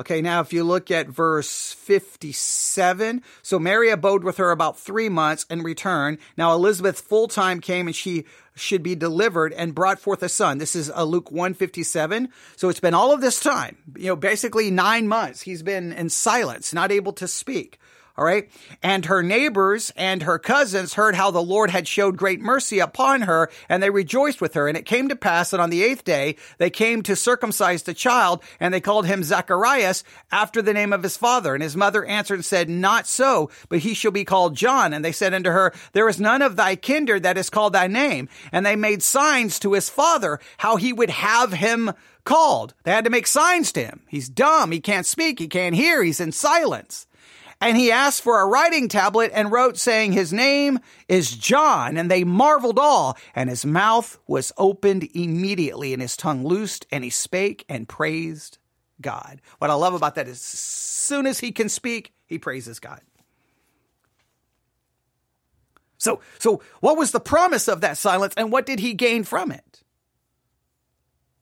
Okay, 0.00 0.22
now 0.22 0.40
if 0.40 0.52
you 0.52 0.62
look 0.62 0.92
at 0.92 1.08
verse 1.08 1.72
57, 1.72 3.20
so 3.42 3.58
Mary 3.58 3.90
abode 3.90 4.22
with 4.22 4.36
her 4.36 4.52
about 4.52 4.78
three 4.78 5.08
months 5.08 5.44
and 5.50 5.64
returned. 5.64 6.18
Now 6.36 6.54
Elizabeth 6.54 7.00
full 7.00 7.26
time 7.26 7.60
came 7.60 7.88
and 7.88 7.96
she 7.96 8.24
should 8.54 8.84
be 8.84 8.94
delivered 8.94 9.52
and 9.52 9.74
brought 9.74 9.98
forth 9.98 10.22
a 10.22 10.28
son. 10.28 10.58
This 10.58 10.76
is 10.76 10.88
uh, 10.88 11.02
Luke 11.02 11.32
157. 11.32 12.28
So 12.54 12.68
it's 12.68 12.78
been 12.78 12.94
all 12.94 13.12
of 13.12 13.20
this 13.20 13.40
time, 13.40 13.76
you 13.96 14.06
know, 14.06 14.16
basically 14.16 14.70
nine 14.70 15.08
months. 15.08 15.42
He's 15.42 15.64
been 15.64 15.92
in 15.92 16.10
silence, 16.10 16.72
not 16.72 16.92
able 16.92 17.12
to 17.14 17.26
speak. 17.26 17.80
All 18.18 18.24
right. 18.24 18.50
And 18.82 19.04
her 19.04 19.22
neighbors 19.22 19.92
and 19.96 20.24
her 20.24 20.40
cousins 20.40 20.94
heard 20.94 21.14
how 21.14 21.30
the 21.30 21.40
Lord 21.40 21.70
had 21.70 21.86
showed 21.86 22.16
great 22.16 22.40
mercy 22.40 22.80
upon 22.80 23.22
her, 23.22 23.48
and 23.68 23.80
they 23.80 23.90
rejoiced 23.90 24.40
with 24.40 24.54
her. 24.54 24.66
And 24.66 24.76
it 24.76 24.84
came 24.84 25.08
to 25.08 25.14
pass 25.14 25.50
that 25.50 25.60
on 25.60 25.70
the 25.70 25.84
eighth 25.84 26.02
day 26.02 26.34
they 26.58 26.68
came 26.68 27.04
to 27.04 27.14
circumcise 27.14 27.84
the 27.84 27.94
child, 27.94 28.42
and 28.58 28.74
they 28.74 28.80
called 28.80 29.06
him 29.06 29.22
Zacharias 29.22 30.02
after 30.32 30.60
the 30.60 30.74
name 30.74 30.92
of 30.92 31.04
his 31.04 31.16
father. 31.16 31.54
And 31.54 31.62
his 31.62 31.76
mother 31.76 32.04
answered 32.04 32.34
and 32.34 32.44
said, 32.44 32.68
Not 32.68 33.06
so, 33.06 33.50
but 33.68 33.78
he 33.78 33.94
shall 33.94 34.10
be 34.10 34.24
called 34.24 34.56
John. 34.56 34.92
And 34.92 35.04
they 35.04 35.12
said 35.12 35.32
unto 35.32 35.50
her, 35.50 35.72
There 35.92 36.08
is 36.08 36.18
none 36.18 36.42
of 36.42 36.56
thy 36.56 36.74
kindred 36.74 37.22
that 37.22 37.38
is 37.38 37.50
called 37.50 37.74
thy 37.74 37.86
name. 37.86 38.28
And 38.50 38.66
they 38.66 38.74
made 38.74 39.04
signs 39.04 39.60
to 39.60 39.74
his 39.74 39.88
father 39.88 40.40
how 40.56 40.74
he 40.74 40.92
would 40.92 41.10
have 41.10 41.52
him 41.52 41.92
called. 42.24 42.74
They 42.82 42.90
had 42.90 43.04
to 43.04 43.10
make 43.10 43.28
signs 43.28 43.70
to 43.72 43.84
him. 43.84 44.00
He's 44.08 44.28
dumb. 44.28 44.72
He 44.72 44.80
can't 44.80 45.06
speak. 45.06 45.38
He 45.38 45.46
can't 45.46 45.76
hear. 45.76 46.02
He's 46.02 46.18
in 46.18 46.32
silence. 46.32 47.06
And 47.60 47.76
he 47.76 47.90
asked 47.90 48.22
for 48.22 48.40
a 48.40 48.46
writing 48.46 48.88
tablet 48.88 49.32
and 49.34 49.50
wrote 49.50 49.76
saying 49.76 50.12
his 50.12 50.32
name 50.32 50.78
is 51.08 51.36
John. 51.36 51.96
And 51.96 52.10
they 52.10 52.22
marveled 52.22 52.78
all. 52.78 53.16
And 53.34 53.50
his 53.50 53.66
mouth 53.66 54.18
was 54.28 54.52
opened 54.56 55.08
immediately 55.14 55.92
and 55.92 56.00
his 56.00 56.16
tongue 56.16 56.44
loosed 56.44 56.86
and 56.92 57.02
he 57.02 57.10
spake 57.10 57.64
and 57.68 57.88
praised 57.88 58.58
God. 59.00 59.40
What 59.58 59.70
I 59.70 59.74
love 59.74 59.94
about 59.94 60.14
that 60.14 60.28
is 60.28 60.36
as 60.36 60.40
soon 60.40 61.26
as 61.26 61.40
he 61.40 61.50
can 61.50 61.68
speak, 61.68 62.12
he 62.26 62.38
praises 62.38 62.78
God. 62.78 63.00
So, 65.98 66.20
so 66.38 66.62
what 66.78 66.96
was 66.96 67.10
the 67.10 67.18
promise 67.18 67.66
of 67.66 67.80
that 67.80 67.98
silence 67.98 68.34
and 68.36 68.52
what 68.52 68.66
did 68.66 68.78
he 68.78 68.94
gain 68.94 69.24
from 69.24 69.50
it? 69.50 69.82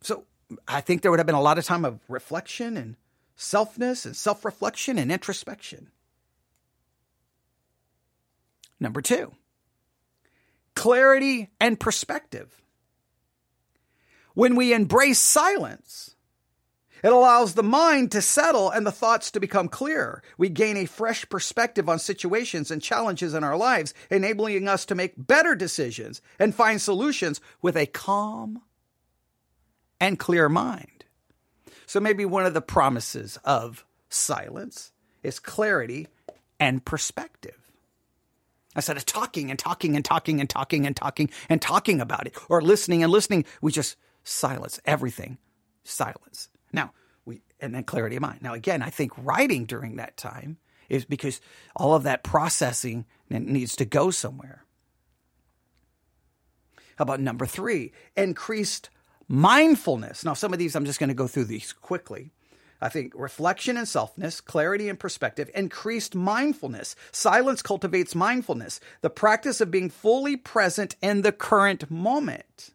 So 0.01 0.25
I 0.67 0.81
think 0.81 1.03
there 1.03 1.11
would 1.11 1.21
have 1.21 1.27
been 1.27 1.35
a 1.35 1.43
lot 1.43 1.59
of 1.59 1.67
time 1.67 1.85
of 1.85 2.01
reflection 2.09 2.79
and 2.79 2.97
selfness 3.37 4.07
and 4.07 4.17
self 4.17 4.47
reflection 4.47 4.99
and 4.99 5.13
introspection. 5.13 5.91
Number 8.79 9.01
two, 9.01 9.33
clarity 10.75 11.51
and 11.61 11.79
perspective. 11.81 12.61
When 14.35 14.55
we 14.55 14.75
embrace 14.75 15.19
silence, 15.19 16.15
it 17.03 17.13
allows 17.13 17.55
the 17.55 17.63
mind 17.63 18.13
to 18.13 18.23
settle 18.23 18.71
and 18.71 18.87
the 18.87 18.93
thoughts 18.93 19.31
to 19.31 19.41
become 19.41 19.69
clearer. 19.69 20.23
We 20.37 20.49
gain 20.49 20.77
a 20.77 20.87
fresh 20.87 21.29
perspective 21.29 21.89
on 21.89 21.99
situations 21.99 22.71
and 22.71 22.83
challenges 22.83 23.33
in 23.33 23.45
our 23.45 23.57
lives, 23.57 23.95
enabling 24.11 24.69
us 24.69 24.85
to 24.87 24.95
make 24.95 25.15
better 25.17 25.55
decisions 25.55 26.21
and 26.39 26.55
find 26.55 26.81
solutions 26.81 27.41
with 27.63 27.77
a 27.77 27.87
calm 27.87 28.63
and 30.01 30.19
clear 30.19 30.49
mind. 30.49 31.05
So 31.87 32.01
maybe 32.01 32.25
one 32.25 32.45
of 32.45 32.55
the 32.55 32.61
promises 32.61 33.39
of 33.45 33.85
silence 34.09 34.93
is 35.23 35.39
clarity 35.39 36.09
and 36.59 36.85
perspective. 36.85 37.66
Instead 38.77 38.97
of 38.97 39.07
talking 39.07 39.51
and 39.51 39.59
talking 39.59 39.97
and 39.97 40.05
talking 40.05 40.39
and 40.39 40.49
talking 40.49 40.87
and 40.87 40.95
talking 40.95 41.31
and 41.49 41.61
talking 41.63 42.01
about 42.01 42.27
it 42.27 42.37
or 42.49 42.61
listening 42.61 43.03
and 43.03 43.11
listening, 43.11 43.45
we 43.61 43.73
just 43.73 43.97
silence 44.23 44.79
everything. 44.85 45.39
Silence. 45.83 46.49
Now, 46.73 46.93
we, 47.25 47.43
and 47.59 47.75
then 47.75 47.85
clarity 47.85 48.17
of 48.17 48.23
mind. 48.23 48.43
Now, 48.43 48.55
again, 48.55 48.83
I 48.83 48.91
think 48.91 49.13
writing 49.17 49.65
during 49.65 49.97
that 49.97 50.17
time 50.17 50.59
is 50.89 51.05
because 51.05 51.41
all 51.75 51.95
of 51.95 52.05
that 52.05 52.23
processing 52.23 53.07
needs 53.31 53.75
to 53.77 53.85
go 53.85 54.11
somewhere. 54.11 54.65
How 56.97 57.03
about 57.03 57.21
number 57.21 57.47
three? 57.47 57.93
Increased 58.17 58.91
mindfulness. 59.29 60.25
Now, 60.25 60.35
some 60.35 60.53
of 60.53 60.59
these 60.59 60.77
I'm 60.77 60.85
just 60.85 61.01
going 61.01 61.09
to 61.09 61.15
go 61.15 61.27
through 61.27 61.45
these 61.45 61.73
quickly. 61.73 62.33
I 62.81 62.89
think 62.89 63.13
reflection 63.17 63.77
and 63.77 63.87
selfness, 63.87 64.45
clarity 64.45 64.89
and 64.89 64.99
perspective, 64.99 65.51
increased 65.55 66.15
mindfulness. 66.15 66.95
Silence 67.13 67.63
cultivates 67.63 68.15
mindfulness, 68.15 68.81
the 69.01 69.11
practice 69.11 69.61
of 69.61 69.71
being 69.71 69.91
fully 69.91 70.37
present 70.37 70.97
in 71.01 71.23
the 71.23 71.33
current 71.33 71.91
moment. 71.91 72.73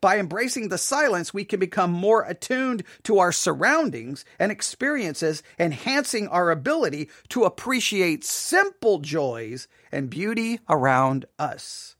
By 0.00 0.18
embracing 0.18 0.68
the 0.68 0.78
silence, 0.78 1.32
we 1.32 1.44
can 1.44 1.60
become 1.60 1.92
more 1.92 2.22
attuned 2.22 2.82
to 3.04 3.18
our 3.18 3.32
surroundings 3.32 4.24
and 4.38 4.50
experiences, 4.50 5.42
enhancing 5.58 6.28
our 6.28 6.50
ability 6.50 7.08
to 7.30 7.44
appreciate 7.44 8.24
simple 8.24 8.98
joys 8.98 9.68
and 9.92 10.10
beauty 10.10 10.60
around 10.68 11.26
us. 11.38 11.96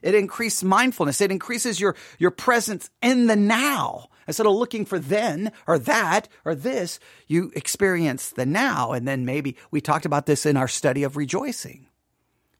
It 0.00 0.14
increases 0.14 0.64
mindfulness. 0.64 1.20
It 1.20 1.32
increases 1.32 1.80
your, 1.80 1.96
your 2.18 2.30
presence 2.30 2.88
in 3.02 3.26
the 3.26 3.36
now 3.36 4.08
Instead 4.28 4.46
of 4.46 4.52
looking 4.52 4.84
for 4.84 4.98
then 4.98 5.50
or 5.66 5.78
that 5.78 6.28
or 6.44 6.54
this, 6.54 7.00
you 7.26 7.50
experience 7.56 8.30
the 8.30 8.46
now. 8.46 8.92
And 8.92 9.08
then 9.08 9.24
maybe 9.24 9.56
we 9.70 9.80
talked 9.80 10.04
about 10.04 10.26
this 10.26 10.46
in 10.46 10.56
our 10.56 10.68
study 10.68 11.02
of 11.02 11.16
rejoicing, 11.16 11.88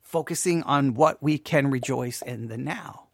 focusing 0.01 0.63
on 0.65 0.95
what 0.95 1.23
we 1.23 1.39
can 1.39 1.71
rejoice 1.71 2.23
in 2.23 2.49
the 2.49 2.59
now. 2.59 3.09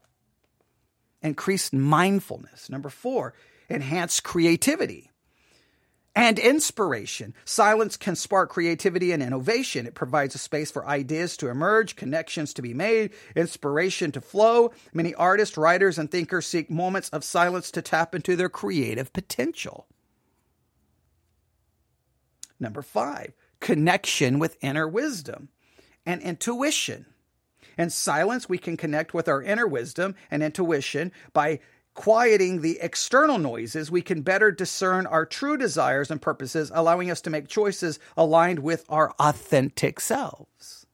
Increased 1.20 1.72
mindfulness. 1.72 2.70
Number 2.70 2.88
four, 2.88 3.34
enhanced 3.68 4.22
creativity 4.22 5.10
and 6.16 6.38
inspiration. 6.38 7.34
Silence 7.44 7.96
can 7.96 8.14
spark 8.14 8.50
creativity 8.50 9.10
and 9.12 9.22
innovation. 9.22 9.86
It 9.86 9.94
provides 9.94 10.34
a 10.34 10.38
space 10.38 10.70
for 10.70 10.86
ideas 10.86 11.36
to 11.38 11.48
emerge, 11.48 11.96
connections 11.96 12.54
to 12.54 12.62
be 12.62 12.72
made, 12.72 13.12
inspiration 13.34 14.12
to 14.12 14.20
flow. 14.20 14.72
Many 14.92 15.14
artists, 15.14 15.56
writers, 15.56 15.98
and 15.98 16.10
thinkers 16.10 16.46
seek 16.46 16.70
moments 16.70 17.08
of 17.10 17.24
silence 17.24 17.70
to 17.72 17.82
tap 17.82 18.14
into 18.14 18.36
their 18.36 18.48
creative 18.48 19.12
potential. 19.12 19.86
Number 22.60 22.82
five, 22.82 23.32
connection 23.58 24.38
with 24.38 24.56
inner 24.62 24.86
wisdom 24.86 25.48
and 26.06 26.22
intuition. 26.22 27.06
In 27.76 27.90
silence, 27.90 28.48
we 28.48 28.58
can 28.58 28.76
connect 28.76 29.14
with 29.14 29.28
our 29.28 29.42
inner 29.42 29.66
wisdom 29.66 30.14
and 30.30 30.42
intuition 30.42 31.10
by 31.32 31.58
quieting 31.94 32.60
the 32.60 32.78
external 32.80 33.38
noises, 33.38 33.90
we 33.90 34.02
can 34.02 34.22
better 34.22 34.50
discern 34.50 35.06
our 35.06 35.24
true 35.24 35.56
desires 35.56 36.10
and 36.10 36.20
purposes, 36.20 36.70
allowing 36.74 37.10
us 37.10 37.20
to 37.22 37.30
make 37.30 37.48
choices 37.48 37.98
aligned 38.16 38.58
with 38.58 38.84
our 38.88 39.12
authentic 39.18 40.00
selves. 40.00 40.86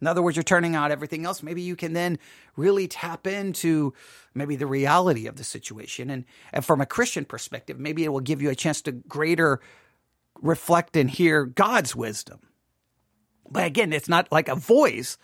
In 0.00 0.06
other 0.06 0.22
words, 0.22 0.36
you're 0.36 0.42
turning 0.42 0.74
out 0.74 0.90
everything 0.90 1.26
else. 1.26 1.42
Maybe 1.42 1.60
you 1.60 1.76
can 1.76 1.92
then 1.92 2.18
really 2.56 2.88
tap 2.88 3.26
into 3.26 3.92
maybe 4.34 4.56
the 4.56 4.66
reality 4.66 5.26
of 5.26 5.36
the 5.36 5.44
situation. 5.44 6.08
And, 6.08 6.24
and 6.52 6.64
from 6.64 6.80
a 6.80 6.86
Christian 6.86 7.26
perspective, 7.26 7.78
maybe 7.78 8.04
it 8.04 8.08
will 8.08 8.20
give 8.20 8.40
you 8.40 8.48
a 8.48 8.54
chance 8.54 8.80
to 8.82 8.92
greater 8.92 9.60
reflect 10.40 10.96
and 10.96 11.10
hear 11.10 11.44
God's 11.44 11.94
wisdom. 11.94 12.40
But 13.50 13.66
again, 13.66 13.92
it's 13.92 14.08
not 14.08 14.32
like 14.32 14.48
a 14.48 14.54
voice 14.54 15.18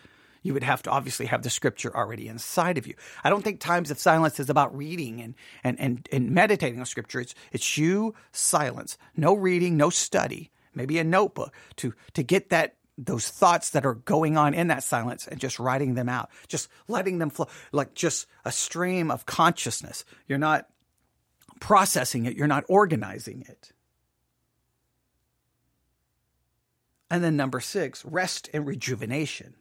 you 0.47 0.55
would 0.55 0.63
have 0.63 0.83
to 0.85 0.91
obviously 0.91 1.27
have 1.27 1.43
the 1.43 1.51
scripture 1.51 1.95
already 1.95 2.29
inside 2.29 2.79
of 2.79 2.87
you. 2.87 2.95
I 3.25 3.31
don't 3.31 3.43
think 3.43 3.59
times 3.59 3.91
of 3.91 3.99
silence 3.99 4.39
is 4.39 4.49
about 4.49 4.77
reading 4.77 5.21
and 5.21 5.35
and 5.65 5.79
and, 5.81 6.09
and 6.13 6.31
meditating 6.31 6.79
on 6.79 6.87
scripture. 6.87 7.21
It's 7.21 7.35
it's 7.53 7.77
you 7.77 8.15
silence, 8.33 8.97
no 9.17 9.35
reading, 9.35 9.77
no 9.77 9.91
study, 9.91 10.53
maybe 10.75 10.99
a 10.99 11.05
notebook 11.05 11.53
to 11.77 11.95
to 12.15 12.23
get 12.23 12.51
that 12.51 12.77
those 12.97 13.29
thoughts 13.29 13.71
that 13.71 13.85
are 13.85 13.95
going 13.95 14.39
on 14.39 14.55
in 14.55 14.69
that 14.69 14.83
silence 14.83 15.27
and 15.27 15.39
just 15.41 15.59
writing 15.59 15.95
them 15.95 16.09
out, 16.09 16.31
just 16.49 16.69
letting 16.89 17.19
them 17.19 17.29
flow 17.29 17.49
like 17.73 17.95
just 17.95 18.27
a 18.45 18.53
stream 18.53 19.11
of 19.11 19.27
consciousness. 19.27 20.05
You're 20.29 20.39
not 20.39 20.69
processing 21.61 22.25
it, 22.27 22.37
you're 22.37 22.47
not 22.47 22.65
organizing 22.69 23.45
it. 23.49 23.73
And 27.11 27.23
then 27.23 27.37
number 27.37 27.61
six, 27.61 28.05
rest 28.05 28.49
and 28.53 28.67
rejuvenation. 28.67 29.55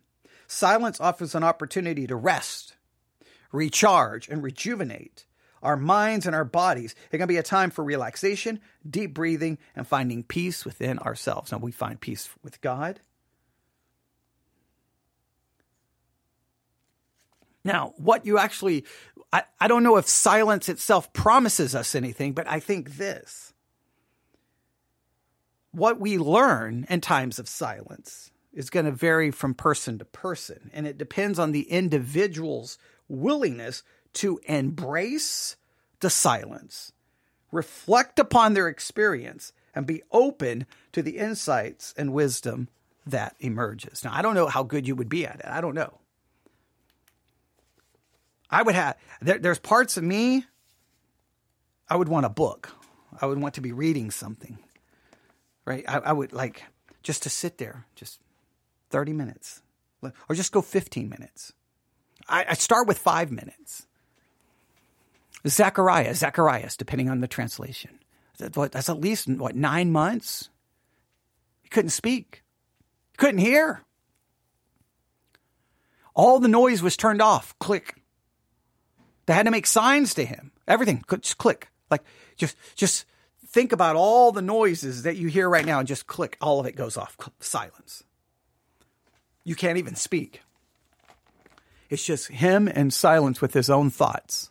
Silence 0.48 1.02
offers 1.02 1.36
an 1.36 1.44
opportunity 1.44 2.08
to 2.08 2.16
rest, 2.16 2.76
recharge, 3.52 4.28
and 4.28 4.44
rejuvenate 4.44 5.26
our 5.66 5.76
minds 5.76 6.28
and 6.28 6.36
our 6.36 6.46
bodies. 6.46 6.94
It 7.12 7.18
can 7.18 7.28
be 7.28 7.38
a 7.38 7.44
time 7.44 7.72
for 7.72 7.84
relaxation, 7.84 8.60
deep 8.88 9.14
breathing, 9.14 9.58
and 9.76 9.88
finding 9.88 10.24
peace 10.24 10.64
within 10.64 11.00
ourselves. 11.00 11.52
Now, 11.52 11.58
we 11.58 11.72
find 11.72 12.00
peace 12.00 12.30
with 12.44 12.62
God. 12.62 13.00
Now, 17.64 17.96
what 17.98 18.28
you 18.28 18.38
actually, 18.38 18.86
I, 19.34 19.44
I 19.60 19.68
don't 19.68 19.82
know 19.82 19.98
if 19.98 20.08
silence 20.08 20.70
itself 20.70 21.12
promises 21.14 21.74
us 21.74 21.96
anything, 21.96 22.34
but 22.34 22.48
I 22.48 22.60
think 22.60 22.98
this. 22.98 23.54
What 25.72 26.00
we 26.00 26.20
learn 26.20 26.86
in 26.90 27.02
times 27.02 27.40
of 27.40 27.50
silence 27.50 28.32
is 28.56 28.70
going 28.70 28.86
to 28.86 28.92
vary 28.92 29.30
from 29.30 29.54
person 29.54 30.00
to 30.00 30.06
person. 30.06 30.72
And 30.74 30.88
it 30.88 30.98
depends 30.98 31.38
on 31.38 31.52
the 31.52 31.70
individual's 31.70 32.80
willingness 33.08 33.84
to 34.14 34.40
embrace 34.46 35.58
the 36.00 36.10
silence, 36.10 36.94
reflect 37.52 38.18
upon 38.18 38.54
their 38.54 38.68
experience, 38.68 39.54
and 39.76 39.86
be 39.86 40.02
open 40.12 40.66
to 40.94 41.02
the 41.02 41.18
insights 41.18 41.94
and 41.98 42.14
wisdom 42.14 42.70
that 43.06 43.36
emerges. 43.40 44.04
Now, 44.04 44.12
I 44.14 44.22
don't 44.22 44.34
know 44.34 44.48
how 44.48 44.64
good 44.64 44.88
you 44.88 44.96
would 44.96 45.10
be 45.10 45.28
at 45.28 45.42
it. 45.42 45.46
I 45.46 45.62
don't 45.62 45.76
know. 45.76 46.00
I 48.50 48.64
would 48.64 48.76
have, 48.76 48.96
there, 49.22 49.38
there's 49.38 49.60
parts 49.60 49.98
of 49.98 50.04
me, 50.04 50.46
I 51.90 51.98
would 51.98 52.08
want 52.08 52.26
a 52.26 52.30
book. 52.30 52.72
I 53.22 53.26
would 53.26 53.40
want 53.40 53.56
to 53.56 53.62
be 53.62 53.72
reading 53.72 54.12
something, 54.12 54.58
right? 55.66 55.84
I, 55.88 55.98
I 55.98 56.12
would 56.14 56.34
like 56.34 56.64
just 57.04 57.24
to 57.24 57.30
sit 57.30 57.58
there, 57.58 57.86
just 57.96 58.20
30 58.96 59.12
minutes, 59.12 59.62
or 60.02 60.36
just 60.36 60.54
go 60.54 60.62
15 60.62 61.10
minutes. 61.10 61.52
I, 62.30 62.46
I 62.52 62.54
start 62.54 62.88
with 62.88 62.98
five 62.98 63.30
minutes. 63.30 63.88
Zechariah, 65.46 66.16
Zacharias, 66.16 66.78
depending 66.78 67.10
on 67.10 67.20
the 67.20 67.28
translation. 67.28 68.00
That's 68.38 68.88
at 68.88 69.02
least, 69.02 69.28
what, 69.28 69.54
nine 69.54 69.92
months? 69.92 70.50
He 71.62 71.68
couldn't 71.68 71.90
speak, 71.90 72.42
he 73.12 73.18
couldn't 73.18 73.40
hear. 73.40 73.82
All 76.14 76.40
the 76.40 76.48
noise 76.48 76.82
was 76.82 76.96
turned 76.96 77.22
off. 77.22 77.54
Click. 77.60 77.96
They 79.26 79.34
had 79.34 79.44
to 79.44 79.52
make 79.52 79.68
signs 79.68 80.14
to 80.14 80.24
him. 80.24 80.54
Everything, 80.70 81.04
just 81.20 81.38
click. 81.38 81.68
Like, 81.92 82.04
just, 82.38 82.56
just 82.78 83.06
think 83.46 83.74
about 83.74 83.98
all 83.98 84.32
the 84.32 84.42
noises 84.42 85.04
that 85.04 85.18
you 85.18 85.28
hear 85.28 85.50
right 85.50 85.66
now 85.66 85.80
and 85.80 85.88
just 85.88 86.08
click. 86.08 86.38
All 86.40 86.62
of 86.62 86.66
it 86.66 86.78
goes 86.78 86.96
off. 86.96 87.18
Silence 87.42 88.06
you 89.46 89.56
can't 89.56 89.78
even 89.78 89.96
speak. 89.96 90.42
It's 91.90 92.04
just 92.04 92.28
him 92.28 92.68
in 92.68 92.92
silence 92.92 93.40
with 93.40 93.54
his 93.54 93.70
own 93.70 93.90
thoughts. 93.90 94.50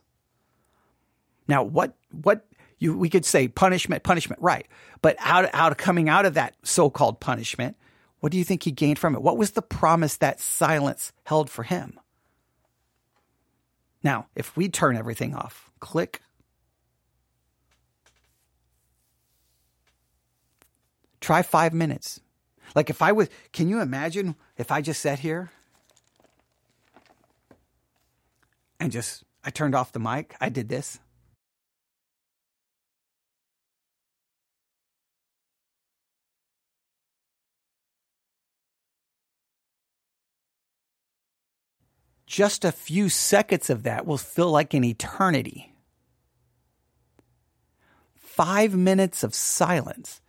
Now, 1.46 1.62
what 1.64 1.94
what 2.10 2.46
you 2.78 2.96
we 2.96 3.10
could 3.10 3.26
say 3.26 3.48
punishment, 3.48 4.02
punishment, 4.04 4.40
right? 4.40 4.66
But 5.02 5.16
out 5.18 5.50
out 5.52 5.72
of 5.72 5.78
coming 5.78 6.08
out 6.08 6.24
of 6.24 6.34
that 6.34 6.54
so-called 6.62 7.20
punishment, 7.20 7.76
what 8.20 8.32
do 8.32 8.38
you 8.38 8.44
think 8.44 8.62
he 8.62 8.70
gained 8.70 8.98
from 8.98 9.14
it? 9.14 9.20
What 9.20 9.36
was 9.36 9.50
the 9.50 9.62
promise 9.62 10.16
that 10.18 10.40
silence 10.40 11.12
held 11.24 11.50
for 11.50 11.64
him? 11.64 11.98
Now, 14.02 14.28
if 14.34 14.56
we 14.56 14.68
turn 14.68 14.96
everything 14.96 15.34
off, 15.34 15.70
click. 15.80 16.20
Try 21.20 21.42
five 21.42 21.72
minutes. 21.72 22.20
Like 22.74 22.90
if 22.90 23.02
I 23.02 23.12
was, 23.12 23.28
can 23.52 23.68
you 23.68 23.80
imagine 23.80 24.34
if 24.58 24.72
I 24.72 24.80
just 24.80 25.00
sat 25.00 25.20
here 25.20 25.50
and 28.80 28.90
just, 28.90 29.22
I 29.44 29.50
turned 29.50 29.74
off 29.74 29.92
the 29.92 30.00
mic, 30.00 30.34
I 30.40 30.48
did 30.48 30.68
this. 30.68 30.98
Just 42.26 42.64
a 42.64 42.72
few 42.72 43.08
seconds 43.08 43.70
of 43.70 43.84
that 43.84 44.06
will 44.06 44.18
feel 44.18 44.50
like 44.50 44.74
an 44.74 44.82
eternity. 44.82 45.72
Five 48.16 48.74
minutes 48.74 49.22
of 49.22 49.32
silence 49.36 50.20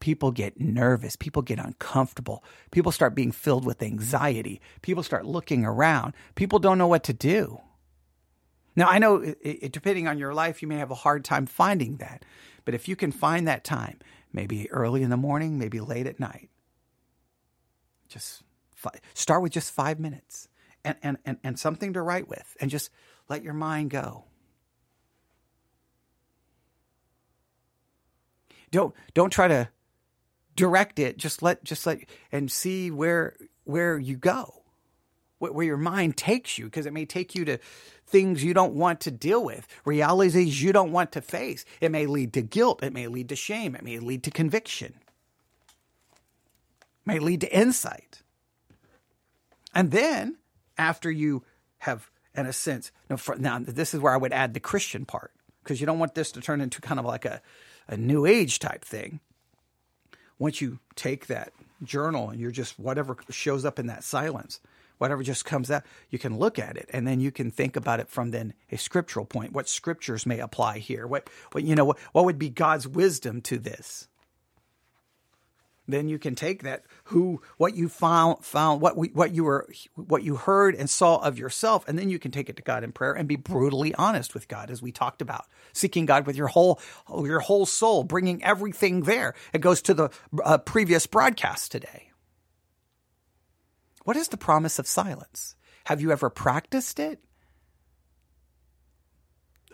people 0.00 0.30
get 0.30 0.60
nervous, 0.60 1.16
people 1.16 1.42
get 1.42 1.58
uncomfortable, 1.58 2.44
people 2.70 2.92
start 2.92 3.14
being 3.14 3.32
filled 3.32 3.64
with 3.64 3.82
anxiety, 3.82 4.60
people 4.82 5.02
start 5.02 5.26
looking 5.26 5.64
around, 5.64 6.14
people 6.34 6.58
don't 6.58 6.78
know 6.78 6.86
what 6.86 7.04
to 7.04 7.12
do. 7.12 7.60
Now, 8.76 8.88
I 8.88 8.98
know 8.98 9.16
it, 9.16 9.38
it, 9.42 9.72
depending 9.72 10.06
on 10.06 10.18
your 10.18 10.32
life, 10.32 10.62
you 10.62 10.68
may 10.68 10.76
have 10.76 10.90
a 10.90 10.96
hard 10.96 11.24
time 11.24 11.46
finding 11.46 11.96
that, 11.96 12.24
but 12.64 12.74
if 12.74 12.86
you 12.86 12.94
can 12.94 13.10
find 13.10 13.48
that 13.48 13.64
time, 13.64 13.98
maybe 14.32 14.70
early 14.70 15.02
in 15.02 15.10
the 15.10 15.16
morning, 15.16 15.58
maybe 15.58 15.80
late 15.80 16.06
at 16.06 16.20
night, 16.20 16.48
just 18.08 18.42
fi- 18.74 19.00
start 19.14 19.42
with 19.42 19.52
just 19.52 19.72
five 19.72 19.98
minutes 19.98 20.48
and, 20.84 20.96
and, 21.02 21.18
and, 21.24 21.38
and 21.42 21.58
something 21.58 21.92
to 21.92 22.02
write 22.02 22.28
with, 22.28 22.56
and 22.60 22.70
just 22.70 22.90
let 23.28 23.42
your 23.42 23.54
mind 23.54 23.90
go. 23.90 24.24
Don't 28.70 28.94
don't 29.14 29.30
try 29.30 29.48
to 29.48 29.68
direct 30.58 30.98
it. 30.98 31.16
Just 31.16 31.40
let, 31.40 31.62
just 31.62 31.86
let, 31.86 32.00
and 32.32 32.50
see 32.50 32.90
where, 32.90 33.36
where 33.64 33.96
you 33.96 34.16
go, 34.16 34.62
where 35.38 35.64
your 35.64 35.76
mind 35.76 36.16
takes 36.16 36.58
you, 36.58 36.64
because 36.64 36.84
it 36.84 36.92
may 36.92 37.06
take 37.06 37.36
you 37.36 37.44
to 37.44 37.58
things 38.06 38.42
you 38.42 38.52
don't 38.52 38.74
want 38.74 39.00
to 39.02 39.10
deal 39.12 39.44
with, 39.44 39.68
realities 39.84 40.60
you 40.60 40.72
don't 40.72 40.90
want 40.90 41.12
to 41.12 41.20
face. 41.20 41.64
It 41.80 41.92
may 41.92 42.06
lead 42.06 42.32
to 42.32 42.42
guilt. 42.42 42.82
It 42.82 42.92
may 42.92 43.06
lead 43.06 43.28
to 43.28 43.36
shame. 43.36 43.76
It 43.76 43.84
may 43.84 44.00
lead 44.00 44.24
to 44.24 44.32
conviction. 44.32 44.94
It 46.80 47.06
may 47.06 47.18
lead 47.20 47.40
to 47.42 47.56
insight. 47.56 48.22
And 49.74 49.92
then 49.92 50.38
after 50.76 51.08
you 51.08 51.44
have, 51.78 52.10
in 52.34 52.46
a 52.46 52.52
sense, 52.52 52.90
now, 53.08 53.16
for, 53.16 53.36
now 53.36 53.60
this 53.60 53.94
is 53.94 54.00
where 54.00 54.12
I 54.12 54.16
would 54.16 54.32
add 54.32 54.54
the 54.54 54.60
Christian 54.60 55.04
part 55.04 55.30
because 55.62 55.80
you 55.80 55.86
don't 55.86 56.00
want 56.00 56.16
this 56.16 56.32
to 56.32 56.40
turn 56.40 56.60
into 56.60 56.80
kind 56.80 56.98
of 56.98 57.06
like 57.06 57.24
a, 57.24 57.40
a 57.86 57.96
new 57.96 58.26
age 58.26 58.58
type 58.58 58.84
thing. 58.84 59.20
Once 60.38 60.60
you 60.60 60.78
take 60.94 61.26
that 61.26 61.52
journal 61.82 62.30
and 62.30 62.40
you're 62.40 62.50
just 62.50 62.78
whatever 62.78 63.16
shows 63.30 63.64
up 63.64 63.78
in 63.78 63.86
that 63.86 64.04
silence, 64.04 64.60
whatever 64.98 65.22
just 65.22 65.44
comes 65.44 65.70
out, 65.70 65.84
you 66.10 66.18
can 66.18 66.38
look 66.38 66.58
at 66.58 66.76
it 66.76 66.88
and 66.92 67.06
then 67.06 67.20
you 67.20 67.30
can 67.30 67.50
think 67.50 67.76
about 67.76 68.00
it 68.00 68.08
from 68.08 68.30
then 68.30 68.52
a 68.70 68.76
scriptural 68.76 69.24
point. 69.24 69.52
What 69.52 69.68
scriptures 69.68 70.26
may 70.26 70.40
apply 70.40 70.78
here? 70.78 71.06
What, 71.06 71.30
what 71.52 71.64
you 71.64 71.74
know, 71.74 71.86
what, 71.86 71.98
what 72.12 72.24
would 72.24 72.38
be 72.38 72.50
God's 72.50 72.86
wisdom 72.86 73.40
to 73.42 73.58
this? 73.58 74.08
Then 75.88 76.08
you 76.08 76.18
can 76.18 76.34
take 76.34 76.62
that 76.62 76.84
who 77.04 77.40
what 77.56 77.74
you 77.74 77.88
found 77.88 78.44
found 78.44 78.80
what 78.80 78.96
we, 78.96 79.08
what 79.08 79.34
you 79.34 79.44
were 79.44 79.66
what 79.94 80.22
you 80.22 80.36
heard 80.36 80.74
and 80.74 80.88
saw 80.88 81.16
of 81.16 81.38
yourself 81.38 81.88
and 81.88 81.98
then 81.98 82.10
you 82.10 82.18
can 82.18 82.30
take 82.30 82.50
it 82.50 82.56
to 82.56 82.62
God 82.62 82.84
in 82.84 82.92
prayer 82.92 83.14
and 83.14 83.26
be 83.26 83.36
brutally 83.36 83.94
honest 83.94 84.34
with 84.34 84.46
God 84.48 84.70
as 84.70 84.82
we 84.82 84.92
talked 84.92 85.22
about. 85.22 85.46
Seeking 85.72 86.06
God 86.06 86.26
with 86.26 86.36
your 86.36 86.48
whole 86.48 86.78
your 87.10 87.40
whole 87.40 87.66
soul 87.66 88.04
bringing 88.04 88.44
everything 88.44 89.02
there. 89.02 89.34
It 89.52 89.60
goes 89.60 89.80
to 89.82 89.94
the 89.94 90.10
uh, 90.44 90.58
previous 90.58 91.06
broadcast 91.06 91.72
today. 91.72 92.10
What 94.04 94.16
is 94.16 94.28
the 94.28 94.36
promise 94.36 94.78
of 94.78 94.86
silence? 94.86 95.56
Have 95.86 96.00
you 96.00 96.12
ever 96.12 96.28
practiced 96.28 97.00
it? 97.00 97.20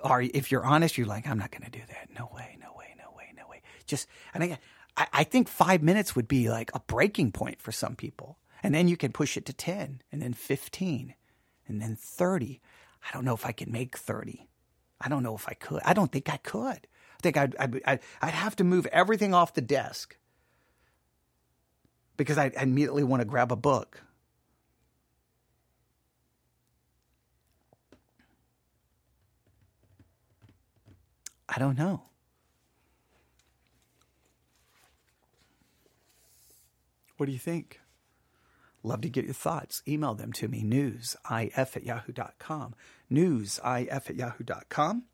Or 0.02 0.22
if 0.22 0.52
you're 0.52 0.64
honest 0.64 0.96
you're 0.96 1.08
like 1.08 1.26
I'm 1.26 1.38
not 1.38 1.50
going 1.50 1.64
to 1.64 1.70
do 1.70 1.84
that. 1.88 2.08
No 2.16 2.30
way 2.32 2.56
no 2.60 2.72
way 2.76 2.94
no 2.96 3.16
way 3.16 3.32
no 3.36 3.48
way. 3.48 3.62
Just 3.86 4.06
and 4.32 4.44
again 4.44 4.58
I, 4.96 5.06
I 5.12 5.24
think 5.24 5.48
five 5.48 5.82
minutes 5.82 6.14
would 6.14 6.28
be 6.28 6.48
like 6.48 6.70
a 6.74 6.80
breaking 6.80 7.32
point 7.32 7.60
for 7.60 7.72
some 7.72 7.96
people. 7.96 8.38
And 8.62 8.74
then 8.74 8.88
you 8.88 8.96
can 8.96 9.12
push 9.12 9.36
it 9.36 9.44
to 9.46 9.52
10 9.52 10.02
and 10.10 10.22
then 10.22 10.32
15 10.32 11.14
and 11.66 11.82
then 11.82 11.96
30. 11.96 12.60
I 13.06 13.12
don't 13.12 13.24
know 13.24 13.34
if 13.34 13.44
I 13.44 13.52
can 13.52 13.70
make 13.70 13.96
30. 13.96 14.48
I 15.00 15.08
don't 15.08 15.22
know 15.22 15.34
if 15.34 15.48
I 15.48 15.54
could. 15.54 15.82
I 15.84 15.92
don't 15.92 16.10
think 16.10 16.32
I 16.32 16.38
could. 16.38 16.86
I 16.86 17.22
think 17.22 17.36
I'd, 17.36 17.54
I'd, 17.58 18.00
I'd 18.22 18.34
have 18.34 18.56
to 18.56 18.64
move 18.64 18.86
everything 18.86 19.34
off 19.34 19.54
the 19.54 19.60
desk 19.60 20.16
because 22.16 22.38
I 22.38 22.52
immediately 22.60 23.04
want 23.04 23.20
to 23.20 23.26
grab 23.26 23.52
a 23.52 23.56
book. 23.56 24.02
I 31.48 31.58
don't 31.58 31.76
know. 31.76 32.02
What 37.24 37.28
do 37.28 37.32
you 37.32 37.38
think? 37.38 37.80
Love 38.82 39.00
to 39.00 39.08
get 39.08 39.24
your 39.24 39.32
thoughts. 39.32 39.82
Email 39.88 40.12
them 40.12 40.30
to 40.34 40.46
me, 40.46 40.62
newsif 40.62 41.56
at 41.56 41.82
yahoo.com. 41.82 42.74
Newsif 43.10 44.10
at 44.10 44.14
yahoo.com. 44.14 45.04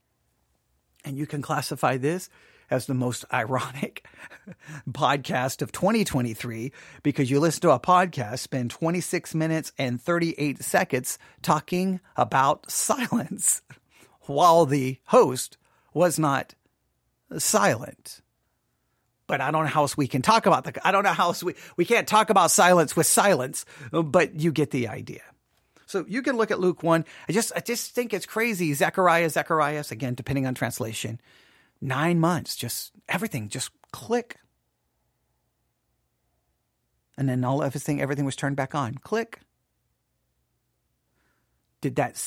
And 1.05 1.17
you 1.17 1.25
can 1.29 1.41
classify 1.41 1.99
this 1.99 2.29
as 2.69 2.87
the 2.87 2.95
most 2.95 3.25
ironic 3.33 4.05
podcast 4.91 5.63
of 5.63 5.71
2023 5.71 6.73
because 7.05 7.31
you 7.31 7.39
listen 7.39 7.61
to 7.61 7.71
a 7.71 7.79
podcast, 7.79 8.41
spend 8.41 8.73
26 8.73 9.33
minutes 9.37 9.71
and 9.79 10.03
38 10.03 10.65
seconds 10.65 11.17
talking 11.43 12.01
about 12.17 12.69
silence 12.69 13.63
while 14.23 14.67
the 14.67 14.99
host 15.05 15.59
was 15.95 16.19
not 16.19 16.57
silent 17.39 18.21
but 19.31 19.41
I 19.41 19.53
don't 19.53 19.63
know 19.63 19.71
how 19.71 19.83
else 19.83 19.97
we 19.97 20.09
can 20.09 20.23
talk 20.23 20.47
about 20.47 20.65
the, 20.65 20.87
I 20.87 20.91
don't 20.91 21.05
know 21.05 21.13
how 21.13 21.27
else 21.27 21.41
we, 21.41 21.55
we 21.77 21.85
can't 21.85 22.09
talk 22.09 22.31
about 22.31 22.51
silence 22.51 22.97
with 22.97 23.07
silence, 23.07 23.65
but 23.93 24.41
you 24.41 24.51
get 24.51 24.73
the 24.73 24.89
idea. 24.89 25.23
So 25.87 26.05
you 26.09 26.21
can 26.23 26.37
look 26.37 26.51
at 26.51 26.59
Luke 26.59 26.83
1. 26.83 27.05
I 27.29 27.33
just, 27.33 27.53
I 27.55 27.61
just 27.61 27.95
think 27.95 28.13
it's 28.13 28.27
crazy. 28.27 28.75
Zechariah, 28.75 29.31
Zacharias, 29.31 29.93
again, 29.93 30.15
depending 30.15 30.49
on 30.49 30.55
translation, 30.55 31.21
nine 31.81 32.19
months, 32.19 32.57
just 32.57 32.91
everything, 33.09 33.49
just 33.49 33.71
click. 33.93 34.35
And 37.17 37.29
then 37.29 37.45
all 37.45 37.63
everything, 37.63 38.01
everything 38.01 38.25
was 38.25 38.35
turned 38.35 38.57
back 38.57 38.75
on. 38.75 38.95
Click. 38.95 39.39
Did 41.81 41.95
that, 41.97 42.21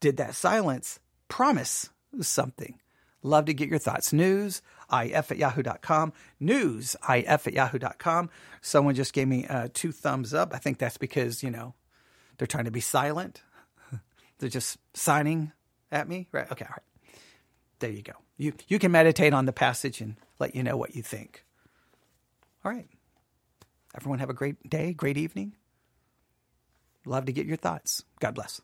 did 0.00 0.18
that 0.18 0.34
silence 0.34 1.00
promise 1.28 1.88
something? 2.20 2.78
Love 3.22 3.44
to 3.46 3.54
get 3.54 3.68
your 3.68 3.78
thoughts. 3.78 4.12
News, 4.12 4.62
if 4.92 5.30
at 5.30 5.36
yahoo.com. 5.36 6.12
News, 6.38 6.96
if 7.08 7.46
at 7.46 7.52
yahoo.com. 7.52 8.30
Someone 8.62 8.94
just 8.94 9.12
gave 9.12 9.28
me 9.28 9.46
uh, 9.46 9.68
two 9.72 9.92
thumbs 9.92 10.32
up. 10.32 10.54
I 10.54 10.58
think 10.58 10.78
that's 10.78 10.96
because, 10.96 11.42
you 11.42 11.50
know, 11.50 11.74
they're 12.38 12.46
trying 12.46 12.64
to 12.64 12.70
be 12.70 12.80
silent. 12.80 13.42
they're 14.38 14.48
just 14.48 14.78
signing 14.94 15.52
at 15.92 16.08
me. 16.08 16.28
Right. 16.32 16.50
Okay. 16.50 16.64
All 16.64 16.72
right. 16.72 17.14
There 17.80 17.90
you 17.90 18.02
go. 18.02 18.14
You, 18.38 18.54
you 18.68 18.78
can 18.78 18.92
meditate 18.92 19.34
on 19.34 19.44
the 19.44 19.52
passage 19.52 20.00
and 20.00 20.16
let 20.38 20.54
you 20.54 20.62
know 20.62 20.76
what 20.76 20.94
you 20.94 21.02
think. 21.02 21.44
All 22.64 22.72
right. 22.72 22.88
Everyone 23.94 24.18
have 24.18 24.30
a 24.30 24.34
great 24.34 24.68
day, 24.68 24.92
great 24.92 25.16
evening. 25.16 25.54
Love 27.04 27.26
to 27.26 27.32
get 27.32 27.46
your 27.46 27.56
thoughts. 27.56 28.04
God 28.20 28.34
bless. 28.34 28.60